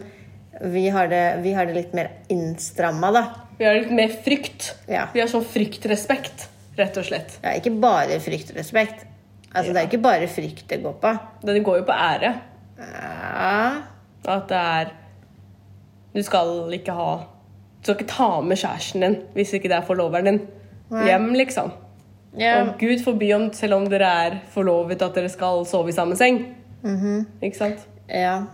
vi 0.73 0.89
har, 0.91 1.11
det, 1.11 1.23
vi 1.45 1.53
har 1.55 1.69
det 1.69 1.77
litt 1.77 1.93
mer 1.95 2.09
innstramma, 2.33 3.13
da. 3.15 3.23
Vi 3.59 3.67
har 3.67 3.77
litt 3.77 3.93
mer 3.95 4.11
frykt. 4.25 4.73
Ja. 4.91 5.05
Vi 5.13 5.21
har 5.23 5.31
sånn 5.31 5.47
fryktrespekt, 5.47 6.49
rett 6.79 6.99
og 6.99 7.07
slett. 7.07 7.37
ja 7.45 7.53
ikke 7.59 7.75
bare 7.79 8.19
fryktrespekt. 8.23 9.05
Altså. 9.05 9.53
Altså, 9.53 9.73
det 9.73 9.81
er 9.81 9.89
ikke 9.89 10.05
bare 10.05 10.29
frykt 10.31 10.67
det 10.71 10.81
går 10.83 10.97
på. 11.03 11.13
Det 11.47 11.63
går 11.65 11.81
jo 11.81 11.87
på 11.89 11.95
ære. 11.95 12.33
Ja. 12.79 13.59
At 14.29 14.49
det 14.51 14.59
er 14.59 14.91
Du 16.13 16.21
skal 16.23 16.73
ikke 16.75 16.93
ha 16.93 17.13
Du 17.79 17.87
skal 17.87 17.97
ikke 17.97 18.11
ta 18.11 18.29
med 18.45 18.59
kjæresten 18.61 19.05
din 19.05 19.17
hvis 19.35 19.55
ikke 19.57 19.71
det 19.71 19.79
er 19.79 19.87
forloveren 19.87 20.29
din 20.29 20.41
hjem, 20.91 21.33
liksom. 21.35 21.73
Yeah. 22.39 22.69
Og 22.69 22.79
gud 22.79 23.01
forby 23.05 23.33
om 23.35 23.49
selv 23.57 23.75
om 23.75 23.89
dere 23.89 24.09
er 24.29 24.37
forlovet, 24.53 25.01
at 25.03 25.15
dere 25.17 25.29
skal 25.33 25.65
sove 25.67 25.91
i 25.91 25.97
samme 25.97 26.17
seng. 26.17 26.43
Ikke 27.43 27.57
sant? 27.57 27.87
ja. 28.09 28.45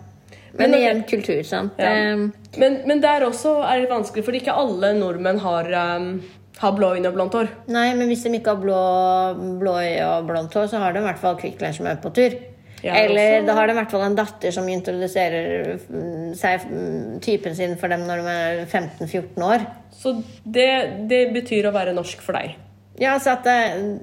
Men 0.55 0.71
Men 0.71 0.79
igjen 0.79 1.03
kultur, 1.11 1.43
sant. 1.43 1.73
Ja. 1.83 2.15
Um, 2.15 2.33
Men, 2.57 2.77
men 2.87 3.01
der 3.03 3.25
også 3.27 3.57
er 3.67 3.81
det 3.83 3.91
vanskelig, 3.91 4.23
fordi 4.25 4.39
ikke 4.39 4.55
alle 4.55 4.93
nordmenn 4.95 5.41
har, 5.43 5.67
um, 5.99 6.23
har 6.61 6.73
blå 6.77 6.93
øyne 6.95 7.09
og 7.09 7.15
blondt 7.17 7.35
hår. 7.35 7.49
Nei, 7.67 7.89
men 7.99 8.07
hvis 8.07 8.23
de 8.23 8.31
ikke 8.39 8.55
har 8.55 8.61
blå, 8.63 8.79
blå 9.59 9.73
øyne 9.81 10.07
og 10.07 10.29
blondt 10.29 10.55
hår, 10.55 10.69
så 10.71 10.79
har 10.79 10.93
de 10.93 11.03
i 11.03 11.03
hvert 11.09 11.19
fall 11.19 11.35
Kvikk 11.41 11.61
Lunsj 11.61 11.83
med 11.83 11.99
på 12.03 12.13
tur. 12.15 12.37
Er 12.85 13.07
Eller 13.09 13.39
også- 13.41 13.47
da 13.47 13.55
har 13.55 13.67
de 13.67 13.73
i 13.73 13.77
hvert 13.79 13.91
fall 13.91 14.03
en 14.05 14.17
datter 14.19 14.53
som 14.53 14.67
introduserer 14.69 15.79
mm, 15.89 16.35
seg, 16.37 16.67
mm, 16.69 17.21
typen 17.25 17.55
sin 17.57 17.77
for 17.81 17.89
dem 17.89 18.01
når 18.05 18.21
de 18.21 18.35
er 18.35 18.67
15-14 18.67 19.43
år. 19.43 19.65
Så 19.97 20.13
det, 20.45 21.09
det 21.09 21.33
betyr 21.33 21.65
å 21.71 21.73
være 21.73 21.95
norsk 21.97 22.21
for 22.21 22.37
deg. 22.37 22.57
Ja, 23.01 23.17
så 23.19 23.33
at 23.39 23.45
det, 23.45 24.01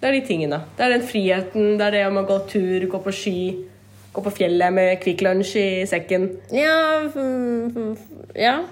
Det 0.00 0.08
er 0.08 0.12
de 0.16 0.26
tingene. 0.26 0.62
Det 0.76 0.82
er 0.84 0.90
den 0.96 1.04
friheten, 1.06 1.76
det 1.78 1.86
er 1.86 1.90
det 1.90 2.06
om 2.08 2.16
å 2.18 2.26
gå 2.26 2.38
tur, 2.48 2.86
gå 2.90 2.98
på 3.04 3.12
ski, 3.14 3.66
gå 4.12 4.22
på 4.24 4.32
fjellet 4.34 4.72
med 4.74 4.96
Kvikk 5.00 5.20
Lunsj 5.22 5.52
i 5.60 5.84
sekken. 5.86 6.24
Ja, 6.50 7.06
mm, 7.14 7.70
mm, 7.76 7.96
ja. 8.34 8.64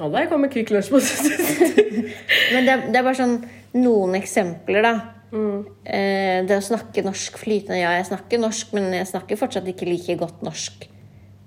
Alle 0.00 0.24
jeg 0.24 0.28
kommer 0.32 0.48
med 0.48 0.54
Kvikk 0.56 0.72
Lunsj 0.74 0.90
på. 0.90 0.98
Men 2.54 2.66
det, 2.66 2.74
det 2.90 2.98
er 2.98 3.04
bare 3.06 3.14
sånn 3.20 3.36
noen 3.78 4.16
eksempler, 4.18 4.82
da. 4.82 4.94
Mm. 5.32 5.60
Eh, 5.84 6.38
det 6.44 6.58
å 6.58 6.64
snakke 6.64 7.04
norsk 7.06 7.38
flytende 7.40 7.78
Ja, 7.80 7.94
jeg 7.96 8.10
snakker 8.10 8.40
norsk, 8.42 8.74
men 8.76 8.90
jeg 8.92 9.08
snakker 9.08 9.38
fortsatt 9.40 9.68
ikke 9.72 9.88
like 9.88 10.18
godt 10.20 10.42
norsk 10.44 10.88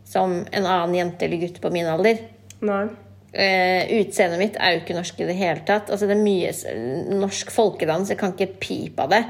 som 0.09 0.39
en 0.51 0.65
annen 0.65 0.95
jente 0.95 1.25
eller 1.25 1.41
gutt 1.43 1.59
på 1.61 1.71
min 1.73 1.87
alder. 1.89 2.21
Nei. 2.65 2.85
Eh, 3.35 3.89
utseendet 3.99 4.39
mitt 4.39 4.57
er 4.61 4.75
jo 4.75 4.83
ikke 4.83 4.95
norsk 4.95 5.19
i 5.19 5.27
det 5.27 5.35
hele 5.35 5.65
tatt. 5.67 5.89
Altså, 5.91 6.07
det 6.07 6.15
er 6.15 6.23
mye 6.23 7.17
norsk 7.19 7.51
folkedans. 7.51 8.13
Jeg 8.13 8.21
kan 8.21 8.31
ikke 8.31 8.61
pipe 8.61 9.03
av 9.03 9.11
det. 9.11 9.23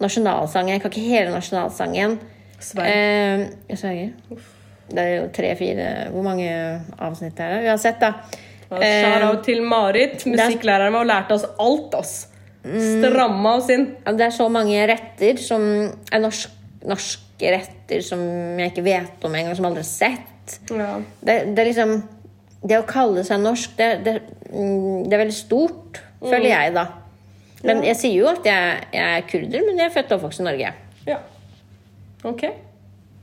Nasjonalsangen. 0.00 0.72
Jeg 0.76 0.84
kan 0.84 0.94
ikke 0.94 1.10
hele 1.10 1.34
nasjonalsangen. 1.34 2.16
Sverige. 2.62 3.50
Eh, 3.68 3.76
Sverige. 3.76 4.40
Det 4.92 5.02
er 5.02 5.12
jo 5.14 5.28
tre-fire 5.32 5.86
Hvor 6.12 6.24
mange 6.24 6.48
avsnitt 6.98 7.38
er 7.40 7.54
det? 7.54 7.70
Uansett, 7.70 8.00
da. 8.00 8.14
Eh, 8.72 9.04
Shout-out 9.04 9.44
til 9.44 9.62
Marit, 9.68 10.24
musikklæreren 10.24 10.94
vår, 10.96 11.08
lærte 11.10 11.36
oss 11.36 11.44
alt, 11.60 11.94
ass. 11.98 12.14
Stramma 12.62 13.56
oss 13.58 13.68
inn. 13.74 13.88
Ja, 14.04 14.12
Det 14.12 14.26
er 14.28 14.34
så 14.34 14.48
mange 14.52 14.82
retter 14.86 15.40
som 15.42 15.62
er 16.12 16.22
norsk, 16.22 16.50
norske 16.86 17.52
retter 17.56 18.02
som 18.06 18.22
jeg 18.60 18.70
ikke 18.72 18.84
vet 18.86 19.24
om 19.26 19.34
engang, 19.34 19.56
som 19.58 19.66
aldri 19.66 19.82
har 19.82 19.90
sett. 19.90 20.58
Ja. 20.70 20.94
Det, 21.22 21.36
det 21.54 21.62
er 21.62 21.68
liksom 21.70 22.02
Det 22.62 22.78
å 22.78 22.86
kalle 22.86 23.24
seg 23.26 23.40
norsk, 23.42 23.72
det, 23.78 23.86
det, 24.06 24.12
mm, 24.52 25.08
det 25.08 25.16
er 25.16 25.22
veldig 25.24 25.34
stort, 25.34 25.98
føler 26.22 26.46
jeg, 26.52 26.74
da. 26.76 26.84
Men 27.66 27.82
jeg 27.86 27.98
sier 27.98 28.14
jo 28.20 28.28
at 28.30 28.46
jeg, 28.46 28.84
jeg 28.94 29.16
er 29.16 29.24
kurder, 29.26 29.64
men 29.66 29.78
jeg 29.82 29.88
er 29.88 29.94
født 29.96 30.12
og 30.12 30.20
oppvokst 30.20 30.42
i 30.42 30.46
Norge. 30.46 30.72
ja. 31.10 31.18
Ok. 32.22 32.44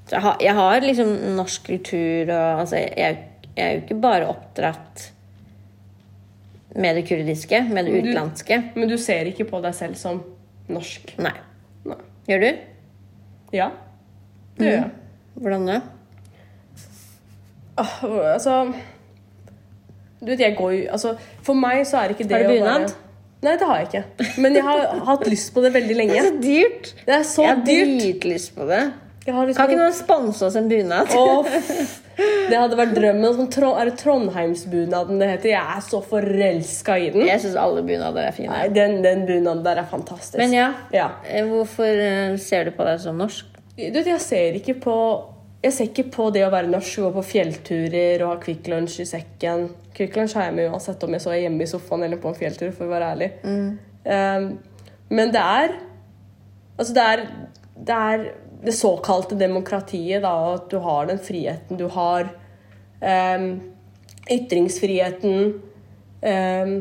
Jeg 0.09 0.19
har, 0.25 0.35
jeg 0.41 0.55
har 0.57 0.81
liksom 0.83 1.09
norsk 1.37 1.67
kultur 1.69 2.31
og 2.33 2.61
altså, 2.65 2.79
jeg, 2.81 3.19
jeg 3.55 3.63
er 3.63 3.75
jo 3.77 3.81
ikke 3.83 3.97
bare 4.01 4.27
oppdratt 4.27 5.03
med 6.75 6.95
det 6.95 7.05
kurdiske, 7.09 7.63
med 7.69 7.85
det 7.85 7.93
Du- 7.93 7.99
utenlandske. 8.09 8.63
Men 8.75 8.87
du 8.89 8.97
ser 8.97 9.25
ikke 9.25 9.45
på 9.49 9.61
deg 9.61 9.73
selv 9.75 9.95
som 9.95 10.23
norsk? 10.69 11.15
Nei. 11.17 11.33
Nei. 11.85 11.95
Gjør 12.27 12.39
du? 12.41 12.57
Ja, 13.53 13.69
det 14.59 14.67
gjør 14.67 14.75
jeg. 14.83 14.91
Hvordan 15.39 15.67
det? 15.67 15.81
Ah, 17.77 18.03
altså 18.33 18.73
Du 20.19 20.25
vet, 20.33 20.39
jeg 20.39 20.55
går 20.57 20.71
jo 20.75 20.87
altså, 20.91 21.13
For 21.47 21.53
meg 21.55 21.85
så 21.87 22.01
er 22.03 22.09
ikke 22.13 22.25
det 22.27 22.31
Har 22.31 22.43
du 22.43 22.57
bunad? 22.59 22.93
Nei, 23.41 23.53
det 23.55 23.67
har 23.69 23.77
jeg 23.79 23.87
ikke. 23.87 24.31
Men 24.43 24.53
jeg 24.57 24.63
har 24.67 24.97
hatt 25.07 25.21
lyst 25.31 25.53
på 25.55 25.61
det 25.63 25.69
veldig 25.71 25.95
lenge. 25.95 26.17
Så 26.25 26.31
dyrt! 26.43 26.89
Det 27.05 27.13
er 27.15 27.21
så 27.23 27.45
Jeg 27.45 27.55
har 27.55 27.61
dritlyst 27.69 28.51
på 28.57 28.65
det. 28.67 28.81
Jeg 29.25 29.33
har 29.37 29.45
lyst 29.47 29.55
Kan 29.61 29.69
ikke 29.71 29.79
noen 29.79 29.95
sponse 29.95 30.43
oss 30.49 30.57
en 30.59 30.67
bunad? 30.67 31.07
Åh, 31.15 31.47
det 32.49 32.57
hadde 32.59 32.77
vært 32.79 32.93
drømmen. 32.97 33.33
Sånn, 33.37 33.49
Tro- 33.53 33.73
er 33.79 33.89
det 33.89 33.97
Trondheimsbunaden 34.01 35.19
det 35.21 35.29
heter? 35.33 35.49
Jeg 35.53 35.75
er 35.77 35.83
så 35.85 36.01
forelska 36.05 36.97
i 36.99 37.09
den. 37.13 37.25
Jeg 37.27 37.41
syns 37.43 37.55
alle 37.61 37.83
bunader 37.87 38.27
er 38.29 38.35
fine. 38.35 38.49
Nei, 38.53 38.67
den, 38.75 38.99
den 39.05 39.25
bunaden 39.29 39.63
der 39.65 39.81
er 39.83 39.89
fantastisk. 39.91 40.37
Men 40.41 40.53
ja, 40.55 40.69
Ja. 40.95 41.09
eh, 41.25 41.45
hvorfor 41.47 41.85
eh, 41.89 42.37
ser 42.41 42.65
du 42.69 42.71
på 42.77 42.85
deg 42.87 42.99
som 43.03 43.17
norsk? 43.17 43.45
Du 43.79 43.95
vet, 43.95 44.07
jeg 44.11 44.19
ser 44.25 44.57
ikke 44.59 44.79
på 44.83 44.95
Jeg 45.63 45.73
ser 45.75 45.87
ikke 45.89 46.05
på 46.11 46.29
det 46.31 46.45
å 46.47 46.51
være 46.53 46.69
norsk 46.71 47.01
gå 47.03 47.09
på 47.17 47.21
fjellturer 47.33 48.21
og 48.23 48.29
ha 48.29 48.35
Kvikk 48.39 48.67
Lunsj 48.71 49.01
i 49.03 49.07
sekken. 49.09 49.65
Kvikk 49.97 50.15
Lunsj 50.15 50.37
har 50.39 50.45
jeg 50.47 50.53
med 50.55 50.69
uansett 50.71 51.03
om 51.03 51.11
jeg 51.11 51.19
så 51.25 51.33
er 51.33 51.41
hjemme 51.43 51.65
i 51.65 51.67
sofaen 51.67 52.05
eller 52.05 52.17
på 52.23 52.29
en 52.31 52.37
fjelltur, 52.39 52.69
for 52.71 52.87
å 52.87 52.93
være 52.93 53.09
ærlig. 53.11 53.27
Um, 53.43 54.45
men 55.11 55.33
det 55.35 55.41
er 55.43 55.73
Altså, 56.79 56.93
det 56.95 57.03
er 57.03 57.25
det 57.89 57.95
er 57.95 58.23
det 58.63 58.75
såkalte 58.75 59.35
demokratiet, 59.39 60.21
da, 60.21 60.33
at 60.53 60.69
du 60.71 60.77
har 60.83 61.07
den 61.07 61.19
friheten 61.19 61.79
du 61.79 61.87
har. 61.93 62.29
Um, 62.99 63.61
ytringsfriheten. 64.29 65.53
Um, 66.21 66.73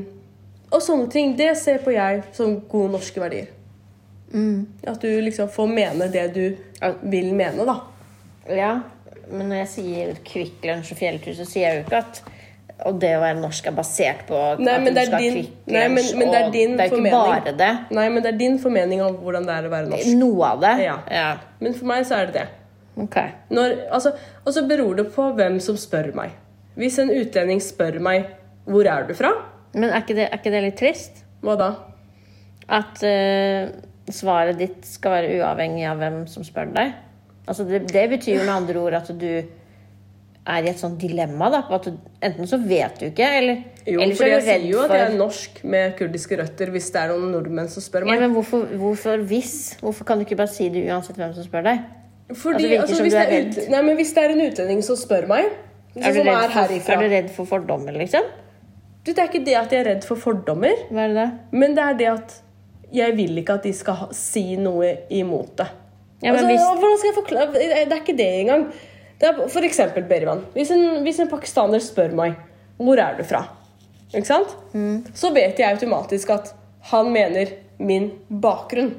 og 0.69 0.83
sånne 0.83 1.07
ting. 1.13 1.37
Det 1.39 1.53
ser 1.57 1.79
på 1.85 1.95
jeg 1.95 2.25
som 2.37 2.59
gode 2.69 2.97
norske 2.97 3.23
verdier. 3.23 3.53
At 4.87 5.01
du 5.01 5.09
liksom 5.23 5.49
får 5.49 5.71
mene 5.73 6.11
det 6.13 6.27
du 6.35 6.45
vil 7.09 7.31
mene, 7.33 7.65
da. 7.65 7.79
Ja, 8.49 8.73
men 9.31 9.49
når 9.49 9.63
jeg 9.63 9.71
sier 9.73 10.19
Kvikk 10.25 10.67
Lunsj 10.69 10.93
og 10.95 11.01
fjelltur, 11.01 11.33
så 11.37 11.47
sier 11.49 11.69
jeg 11.69 11.79
jo 11.79 11.87
ikke 11.87 12.03
at 12.03 12.21
og 12.87 12.99
det 13.03 13.11
å 13.17 13.23
være 13.23 13.41
norsk 13.41 13.67
er 13.67 13.75
basert 13.75 14.21
på 14.29 14.39
Nei, 14.63 14.75
at 14.77 14.85
du 14.87 14.93
skal 14.93 15.13
ha 15.13 15.19
din- 15.19 15.35
Kvikk 15.35 15.73
Lunsj, 15.75 16.13
men 16.19 16.31
det 16.31 16.39
er 16.39 16.51
din 16.55 16.77
det 16.77 16.81
er 16.81 16.85
ikke 16.85 16.97
formening. 16.97 17.33
bare 17.33 17.53
det. 17.59 17.73
Nei, 17.91 18.09
men 18.09 18.23
det 18.23 18.33
er 18.35 18.39
din 18.39 18.59
formening 18.59 19.03
om 19.03 19.17
hvordan 19.17 19.47
det 19.49 19.55
er 19.57 19.67
å 19.67 19.73
være 19.73 19.91
norsk. 19.91 20.13
Noe 20.21 20.45
av 20.47 20.61
det. 20.61 20.75
Ja. 20.85 21.37
Men 21.61 21.75
for 21.75 21.91
meg 21.91 22.07
så 22.07 22.21
er 22.21 22.27
det 22.27 22.35
det. 22.35 22.47
Okay. 22.99 23.31
Når, 23.51 23.75
altså, 23.91 24.13
og 24.45 24.53
så 24.55 24.63
beror 24.69 24.97
det 24.97 25.07
på 25.15 25.33
hvem 25.35 25.61
som 25.61 25.77
spør 25.77 26.13
meg. 26.15 26.31
Hvis 26.79 26.99
en 27.03 27.11
utlending 27.11 27.61
spør 27.63 28.01
meg 28.01 28.27
'Hvor 28.67 28.87
er 28.87 29.07
du 29.09 29.15
fra?' 29.15 29.35
Men 29.75 29.91
er 29.91 30.03
ikke, 30.03 30.15
det, 30.15 30.29
er 30.33 30.39
ikke 30.39 30.51
det 30.51 30.63
litt 30.63 30.77
trist? 30.77 31.25
Hva 31.43 31.57
da? 31.57 31.75
At 32.69 33.03
uh, 33.03 33.69
svaret 34.11 34.59
ditt 34.59 34.87
skal 34.87 35.11
være 35.11 35.39
uavhengig 35.39 35.87
av 35.89 35.97
hvem 35.99 36.27
som 36.27 36.45
spør 36.45 36.75
deg? 36.75 36.93
Altså 37.49 37.65
det, 37.65 37.93
det 37.93 38.11
betyr 38.11 38.39
jo 38.39 38.45
med 38.45 38.55
andre 38.55 38.81
ord 38.81 38.95
at 38.95 39.09
du 39.21 39.43
er 40.49 40.65
i 40.65 40.71
et 40.71 40.81
sånt 40.81 40.99
dilemma. 41.01 41.51
da, 41.53 41.63
på 41.69 41.77
at 41.77 41.89
du, 41.89 41.99
Enten 42.25 42.49
så 42.49 42.59
vet 42.63 43.01
du 43.01 43.07
ikke, 43.11 43.27
eller, 43.41 43.63
Jo, 43.87 44.01
eller 44.01 44.17
så 44.17 44.25
er 44.25 44.33
jeg 44.33 44.41
du 44.41 44.49
redd 44.49 44.63
sier 44.63 44.73
jo 44.73 44.81
at 44.85 44.95
jeg 44.97 45.05
er 45.05 45.17
norsk 45.19 45.61
med 45.65 45.95
kurdiske 45.99 46.39
røtter 46.41 46.73
hvis 46.75 46.91
det 46.95 47.03
er 47.03 47.13
noen 47.13 47.31
nordmenn 47.37 47.71
som 47.73 47.85
spør 47.85 48.07
ja, 48.07 48.11
meg. 48.13 48.25
Men 48.25 48.35
hvorfor, 48.37 48.67
hvorfor 48.81 49.25
hvis? 49.31 49.55
Hvorfor 49.83 50.09
kan 50.09 50.21
du 50.21 50.27
ikke 50.27 50.41
bare 50.41 50.53
si 50.53 50.69
det 50.73 50.87
uansett 50.89 51.21
hvem 51.21 51.37
som 51.37 51.47
spør 51.47 51.69
deg? 51.69 51.87
Fordi, 52.29 52.75
Altså, 52.77 52.81
altså, 52.83 53.03
hvis, 53.03 53.15
det 53.17 53.23
er 53.25 53.47
ut, 53.47 53.71
nei, 53.73 53.83
men 53.87 53.97
hvis 53.97 54.13
det 54.13 54.25
er 54.25 54.35
en 54.35 54.45
utlending 54.45 54.83
som 54.85 54.99
spør 55.01 55.29
meg, 55.31 55.49
Er 55.97 56.13
sånn 56.13 56.19
du, 56.19 56.19
som 56.19 56.35
er 56.35 56.53
for, 56.53 56.93
er 56.93 57.01
du 57.01 57.15
redd 57.15 57.31
for 57.33 57.49
fordommer, 57.49 57.97
liksom? 57.97 58.27
Du, 59.05 59.15
Det 59.15 59.23
er 59.23 59.31
ikke 59.31 59.45
det 59.47 59.57
at 59.57 59.73
jeg 59.73 59.81
er 59.81 59.89
redd 59.95 60.05
for 60.05 60.21
fordommer, 60.21 60.85
Hva 60.93 61.07
er 61.07 61.17
det 61.17 61.29
men 61.57 61.77
det 61.77 61.85
er 61.85 61.99
det 62.03 62.11
at 62.13 62.37
jeg 62.93 63.17
vil 63.17 63.41
ikke 63.41 63.59
at 63.59 63.67
de 63.69 63.73
skal 63.77 63.97
ha, 64.03 64.07
si 64.17 64.57
noe 64.61 64.95
imot 65.13 65.57
det. 65.61 65.69
Ja, 66.23 66.33
men 66.33 66.39
altså, 66.39 66.47
hvis- 66.47 66.81
Hvordan 66.81 66.99
skal 66.99 67.09
jeg 67.09 67.17
forklare 67.17 67.53
Det 67.53 67.93
er 67.93 68.01
ikke 68.01 68.17
det 68.17 68.29
engang. 68.41 68.73
Det 69.19 69.29
er 69.29 69.39
for 69.51 69.67
eksempel, 69.67 70.05
Berivan. 70.07 70.45
Hvis 70.55 70.71
en, 70.75 71.03
hvis 71.07 71.19
en 71.23 71.31
pakistaner 71.31 71.83
spør 71.83 72.15
meg 72.17 72.37
hvor 72.79 73.01
er 73.03 73.17
du 73.19 73.25
fra, 73.27 73.43
ikke 74.13 74.29
sant? 74.29 74.53
Mm. 74.73 75.03
så 75.19 75.33
vet 75.35 75.59
jeg 75.59 75.75
automatisk 75.75 76.31
at 76.31 76.53
han 76.93 77.11
mener 77.13 77.51
min 77.83 78.13
bakgrunn. 78.31 78.93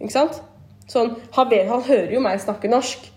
Ikke 0.00 0.12
sant? 0.12 0.42
Sånn, 0.90 1.14
han, 1.32 1.48
vet, 1.50 1.68
han 1.70 1.84
hører 1.86 2.12
jo 2.12 2.20
meg 2.22 2.42
snakke 2.42 2.68
norsk. 2.68 3.08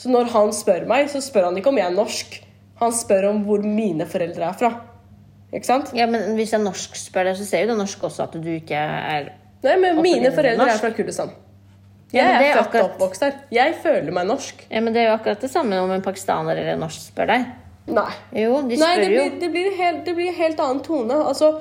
Så 0.00 0.08
når 0.08 0.30
han 0.32 0.54
spør 0.56 0.86
meg, 0.88 1.10
så 1.12 1.20
spør 1.20 1.50
han 1.50 1.58
ikke 1.60 1.68
om 1.72 1.80
jeg 1.80 1.90
er 1.90 1.96
norsk. 1.96 2.38
Han 2.80 2.94
spør 2.96 3.28
om 3.34 3.42
hvor 3.44 3.60
mine 3.60 4.06
foreldre 4.08 4.48
er 4.48 4.56
fra. 4.56 4.70
Ikke 5.52 5.66
sant? 5.66 5.92
Ja, 5.98 6.06
men 6.08 6.36
Hvis 6.38 6.54
en 6.56 6.64
norsk 6.64 6.96
spør 6.96 7.28
deg, 7.28 7.36
så 7.36 7.44
ser 7.44 7.66
jo 7.66 7.74
det 7.74 7.80
norsk 7.82 8.08
også 8.08 8.24
at 8.28 8.38
du 8.40 8.50
ikke 8.54 8.80
er 8.80 9.32
Nei, 9.60 9.74
men 9.76 9.98
mine 10.00 10.30
foreldre 10.32 10.70
er 10.72 10.78
fra 10.80 10.88
Kurdistan. 10.96 11.34
Ja, 12.12 12.24
Jeg 12.26 12.50
er 12.50 12.62
født 12.62 12.74
og 12.80 12.86
oppvokst 12.88 13.22
her. 13.22 13.34
Jeg 13.54 13.74
føler 13.82 14.10
meg 14.14 14.26
norsk. 14.26 14.64
Ja, 14.70 14.80
men 14.82 14.94
Det 14.94 15.02
er 15.02 15.10
jo 15.10 15.16
akkurat 15.18 15.40
det 15.44 15.50
samme 15.52 15.78
om 15.78 15.90
en 15.94 16.02
pakistaner 16.02 16.56
eller 16.56 16.74
en 16.74 16.82
norsk 16.82 17.10
spør 17.12 17.30
deg. 17.30 17.44
Nei. 17.90 18.10
Jo, 18.42 18.60
de 18.66 18.78
Nei, 18.80 18.94
det 19.00 19.08
blir, 19.10 19.30
det, 19.40 19.50
blir 19.54 19.76
helt, 19.78 20.04
det 20.06 20.14
blir 20.18 20.34
helt 20.34 20.60
annen 20.62 20.82
tone. 20.86 21.16
Altså, 21.30 21.52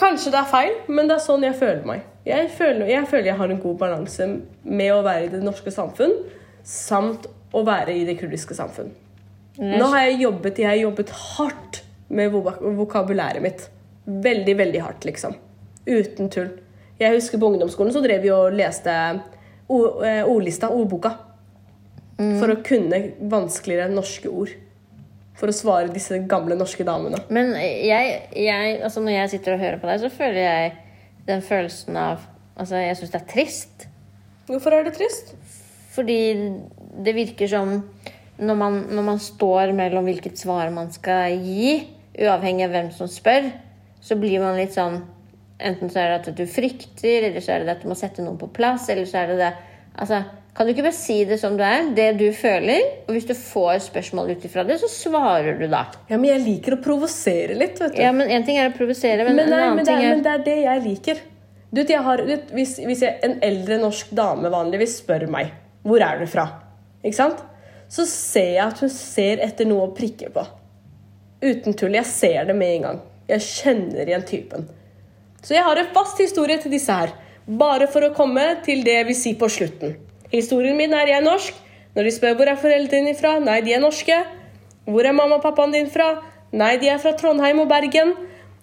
kanskje 0.00 0.32
det 0.34 0.40
er 0.40 0.50
feil, 0.50 0.74
men 0.88 1.10
det 1.10 1.18
er 1.18 1.24
sånn 1.26 1.46
jeg 1.46 1.58
føler 1.58 1.84
meg. 1.88 2.06
Jeg 2.24 2.48
føler, 2.56 2.88
jeg 2.88 3.06
føler 3.10 3.32
jeg 3.32 3.38
har 3.42 3.52
en 3.52 3.60
god 3.60 3.78
balanse 3.82 4.28
med 4.64 4.92
å 4.94 5.02
være 5.04 5.26
i 5.26 5.32
det 5.34 5.42
norske 5.44 5.72
samfunn, 5.74 6.14
samt 6.64 7.26
å 7.54 7.62
være 7.66 7.92
i 7.92 8.06
det 8.08 8.16
kurdiske 8.22 8.56
samfunn. 8.56 8.94
Nå 9.60 9.86
har 9.92 10.08
jeg 10.08 10.22
jobbet, 10.24 10.58
jeg 10.58 10.66
har 10.66 10.80
jobbet 10.80 11.10
hardt 11.14 11.82
med 12.08 12.32
vokabulæret 12.32 13.42
mitt. 13.44 13.68
Veldig, 14.04 14.56
veldig 14.58 14.80
hardt, 14.82 15.04
liksom. 15.06 15.36
Uten 15.86 16.30
tull. 16.32 16.50
Jeg 17.00 17.16
husker 17.16 17.40
på 17.42 17.50
ungdomsskolen 17.50 17.94
så 17.94 18.02
drev 18.04 18.22
vi 18.22 18.30
og 18.34 18.54
leste 18.54 18.92
eh, 18.94 20.22
ordlista, 20.22 20.70
ordboka. 20.70 21.16
For 22.14 22.52
å 22.52 22.60
kunne 22.62 23.00
vanskeligere 23.30 23.90
norske 23.90 24.30
ord. 24.30 24.52
For 25.34 25.50
å 25.50 25.56
svare 25.56 25.90
disse 25.90 26.20
gamle 26.30 26.54
norske 26.54 26.86
damene. 26.86 27.18
Men 27.34 27.56
jeg, 27.58 28.20
jeg, 28.38 28.76
altså 28.86 29.02
når 29.02 29.16
jeg 29.16 29.32
sitter 29.32 29.56
og 29.56 29.64
hører 29.64 29.80
på 29.82 29.90
deg, 29.90 30.04
så 30.04 30.12
føler 30.14 30.40
jeg 30.44 30.70
den 31.26 31.44
følelsen 31.44 31.98
av 31.98 32.30
Altså, 32.54 32.78
jeg 32.78 32.94
syns 32.94 33.10
det 33.10 33.18
er 33.18 33.30
trist. 33.32 33.84
Hvorfor 34.46 34.76
er 34.76 34.84
det 34.86 34.92
trist? 34.94 35.32
Fordi 35.90 36.18
det 37.02 37.14
virker 37.16 37.50
som 37.50 37.72
når 38.38 38.58
man, 38.60 38.76
når 38.94 39.06
man 39.08 39.18
står 39.18 39.72
mellom 39.74 40.06
hvilket 40.06 40.38
svar 40.38 40.70
man 40.70 40.92
skal 40.94 41.34
gi, 41.42 41.72
uavhengig 42.14 42.68
av 42.68 42.76
hvem 42.76 42.92
som 42.94 43.10
spør, 43.10 43.48
så 43.98 44.14
blir 44.20 44.38
man 44.38 44.54
litt 44.58 44.74
sånn 44.74 45.00
Enten 45.64 45.90
så 45.92 46.02
er 46.02 46.12
det 46.12 46.16
at 46.20 46.38
du 46.38 46.44
frykter, 46.50 47.28
eller 47.30 47.44
så 47.44 47.54
er 47.54 47.64
det 47.64 47.76
at 47.78 47.84
du 47.84 47.90
må 47.90 47.96
sette 47.98 48.24
noen 48.24 48.36
på 48.40 48.50
plass, 48.52 48.88
eller 48.92 49.08
så 49.08 49.22
er 49.22 49.32
det 49.32 49.42
det 49.42 49.52
Altså, 49.94 50.24
Kan 50.54 50.66
du 50.66 50.72
ikke 50.72 50.84
bare 50.88 50.96
si 50.96 51.20
det 51.26 51.36
som 51.38 51.54
det 51.58 51.66
er, 51.66 51.86
det 51.94 52.08
du 52.18 52.26
føler? 52.34 52.82
Og 53.06 53.14
hvis 53.14 53.28
du 53.28 53.34
får 53.38 53.78
spørsmål 53.88 54.32
ut 54.34 54.44
ifra 54.46 54.64
det, 54.66 54.80
så 54.82 54.90
svarer 54.90 55.58
du 55.58 55.68
da. 55.70 55.84
Ja, 56.10 56.18
men 56.18 56.28
jeg 56.30 56.42
liker 56.44 56.76
å 56.76 56.80
provosere 56.82 57.56
litt, 57.58 57.78
vet 57.82 57.94
du. 57.94 58.02
Ja, 58.02 58.10
men 58.14 58.30
En 58.30 58.46
ting 58.46 58.58
er 58.58 58.70
å 58.70 58.74
provosere, 58.74 59.26
men, 59.26 59.38
men, 59.38 59.48
en 59.48 59.54
annen 59.54 59.78
men, 59.78 59.86
det 59.86 59.90
ting 59.90 60.02
er, 60.02 60.10
er 60.10 60.14
men 60.18 60.26
det 60.26 60.34
er 60.34 60.44
det 60.46 60.58
jeg 60.64 60.84
liker. 60.84 61.22
Du 61.70 61.80
vet, 61.80 61.90
jeg 61.90 62.06
har, 62.06 62.22
vet, 62.26 62.52
hvis, 62.54 62.76
hvis 62.86 63.02
jeg, 63.02 63.18
en 63.26 63.40
eldre 63.42 63.80
norsk 63.82 64.14
dame 64.14 64.50
vanligvis 64.54 65.00
spør 65.02 65.26
meg 65.30 65.50
hvor 65.84 66.02
er 66.02 66.22
du 66.22 66.28
fra, 66.30 66.46
ikke 67.02 67.18
sant? 67.18 67.42
så 67.94 68.06
ser 68.08 68.54
jeg 68.56 68.64
at 68.64 68.80
hun 68.82 68.90
ser 68.90 69.42
etter 69.44 69.68
noe 69.68 69.88
å 69.88 69.94
prikke 69.94 70.30
på. 70.34 70.44
Uten 71.44 71.76
tull. 71.76 71.94
Jeg 71.94 72.08
ser 72.08 72.48
det 72.48 72.56
med 72.56 72.78
en 72.78 72.86
gang. 72.88 73.02
Jeg 73.28 73.44
kjenner 73.44 74.08
igjen 74.08 74.24
typen. 74.28 74.66
Så 75.44 75.54
jeg 75.56 75.64
har 75.66 75.76
en 75.76 75.90
fast 75.92 76.20
historie 76.22 76.56
til 76.60 76.72
disse 76.72 76.92
her. 76.92 77.12
Bare 77.44 77.86
for 77.92 78.06
å 78.06 78.14
komme 78.16 78.44
til 78.64 78.80
det 78.86 78.94
jeg 78.96 79.08
vil 79.10 79.18
si 79.18 79.34
på 79.36 79.48
slutten. 79.52 79.98
Historien 80.32 80.76
min 80.78 80.94
er 80.96 81.10
jeg 81.12 81.24
norsk. 81.24 81.58
Når 81.94 82.08
de 82.08 82.12
spør 82.16 82.38
hvor 82.38 82.48
er 82.50 82.58
foreldrene 82.58 83.12
dine 83.12 83.18
fra, 83.18 83.36
nei, 83.38 83.60
de 83.62 83.74
er 83.76 83.82
norske. 83.82 84.16
Hvor 84.88 85.06
er 85.06 85.14
mamma 85.14 85.36
og 85.38 85.44
pappaen 85.44 85.74
din 85.74 85.90
fra? 85.92 86.08
Nei, 86.54 86.74
de 86.80 86.88
er 86.90 86.98
fra 87.02 87.12
Trondheim 87.18 87.60
og 87.62 87.68
Bergen. 87.70 88.14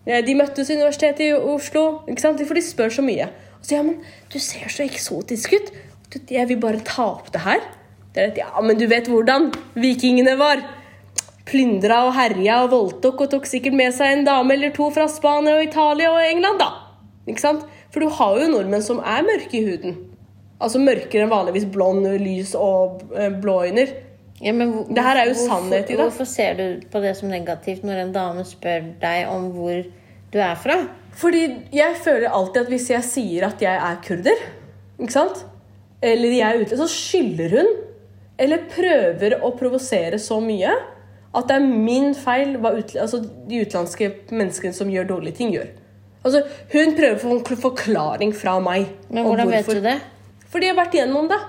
Eh, 0.08 0.20
De 0.26 0.36
møttes 0.36 0.70
i 0.70 0.76
Universitetet 0.80 1.28
i 1.30 1.32
Oslo. 1.38 2.02
ikke 2.10 2.26
sant? 2.26 2.42
For 2.48 2.58
de 2.58 2.66
spør 2.66 2.92
så 2.98 3.06
mye. 3.06 3.30
Og 3.60 3.64
så, 3.64 3.76
ja, 3.78 3.84
men 3.86 4.02
du 4.34 4.40
ser 4.40 4.68
så 4.74 4.84
eksotisk 4.84 5.54
ut. 5.54 5.72
Jeg 6.32 6.48
vil 6.50 6.60
bare 6.60 6.82
ta 6.84 7.06
opp 7.14 7.32
det 7.32 7.46
her. 7.46 7.62
Det 8.12 8.24
er 8.24 8.32
et, 8.34 8.40
ja, 8.42 8.50
men 8.62 8.76
du 8.80 8.88
vet 8.92 9.08
hvordan 9.08 9.52
vikingene 9.80 10.34
var. 10.40 10.60
Plyndra 11.51 11.98
og 12.08 12.13
herja 12.15 12.62
og 12.63 12.70
voldtok 12.72 13.25
og 13.25 13.31
tok 13.34 13.48
sikkert 13.50 13.75
med 13.75 13.91
seg 13.96 14.13
en 14.20 14.25
dame 14.27 14.53
eller 14.55 14.72
to 14.75 14.88
fra 14.96 15.08
Spania 15.12 15.58
og 15.58 15.65
Italia 15.65 16.12
og 16.13 16.22
England, 16.24 16.62
da. 16.62 16.70
Ikke 17.27 17.43
sant? 17.43 17.65
For 17.91 18.00
du 18.00 18.08
har 18.15 18.38
jo 18.39 18.48
nordmenn 18.53 18.84
som 18.86 19.01
er 19.03 19.25
mørke 19.27 19.58
i 19.60 19.65
huden. 19.65 19.98
Altså 20.62 20.79
mørkere 20.79 21.25
enn 21.25 21.31
vanligvis 21.34 21.65
blond, 21.74 22.05
lys 22.22 22.53
og 22.55 23.01
eh, 23.17 23.29
blå 23.43 23.58
øyne. 23.65 23.88
ja, 24.41 24.51
men 24.53 24.72
hvor- 24.74 24.88
Det 24.96 25.03
her 25.03 25.17
er 25.17 25.25
jo 25.27 25.34
hvorfor- 25.34 25.50
sannhet 25.50 25.89
i 25.89 25.96
det. 25.96 26.00
Hvorfor 26.00 26.25
ser 26.25 26.53
du 26.53 26.88
på 26.91 27.01
det 27.01 27.15
som 27.17 27.29
negativt 27.29 27.84
når 27.84 28.01
en 28.05 28.12
dame 28.13 28.43
spør 28.46 28.88
deg 29.01 29.27
om 29.27 29.51
hvor 29.51 29.84
du 30.31 30.39
er 30.39 30.55
fra? 30.55 30.77
Fordi 31.12 31.43
jeg 31.74 31.96
føler 32.03 32.29
alltid 32.31 32.62
at 32.62 32.67
hvis 32.70 32.89
jeg 32.89 33.03
sier 33.03 33.46
at 33.48 33.62
jeg 33.62 33.75
er 33.75 34.00
kurder, 34.08 34.39
ikke 35.00 35.12
sant? 35.12 35.46
Eller 36.01 36.29
jeg 36.31 36.55
er 36.55 36.62
ute, 36.63 36.77
så 36.77 36.88
skylder 36.88 37.50
hun. 37.58 37.67
Eller 38.39 38.58
prøver 38.72 39.36
å 39.43 39.51
provosere 39.60 40.17
så 40.17 40.39
mye 40.41 40.72
at 41.34 41.48
det 41.48 41.56
er 41.56 41.68
min 41.68 42.14
feil 42.18 42.58
hva 42.60 42.74
ut, 42.78 42.96
altså, 43.00 43.22
de 43.48 43.62
utenlandske 43.64 44.10
menneskene 44.32 44.74
som 44.76 44.90
gjør 44.92 45.08
dårlige 45.14 45.38
ting, 45.38 45.54
gjør. 45.56 45.70
Altså, 46.26 46.42
hun 46.74 46.92
prøver 46.98 47.16
å 47.16 47.22
få 47.22 47.32
en 47.56 47.62
forklaring 47.64 48.34
fra 48.36 48.58
meg. 48.60 48.90
Men 49.10 49.26
hvordan 49.26 49.50
vet 49.50 49.66
du 49.72 49.80
det? 49.82 49.96
Fordi 50.52 50.68
jeg 50.68 50.76
har 50.76 50.86
vært 50.86 50.98
igjennom 51.00 51.30
det. 51.32 51.40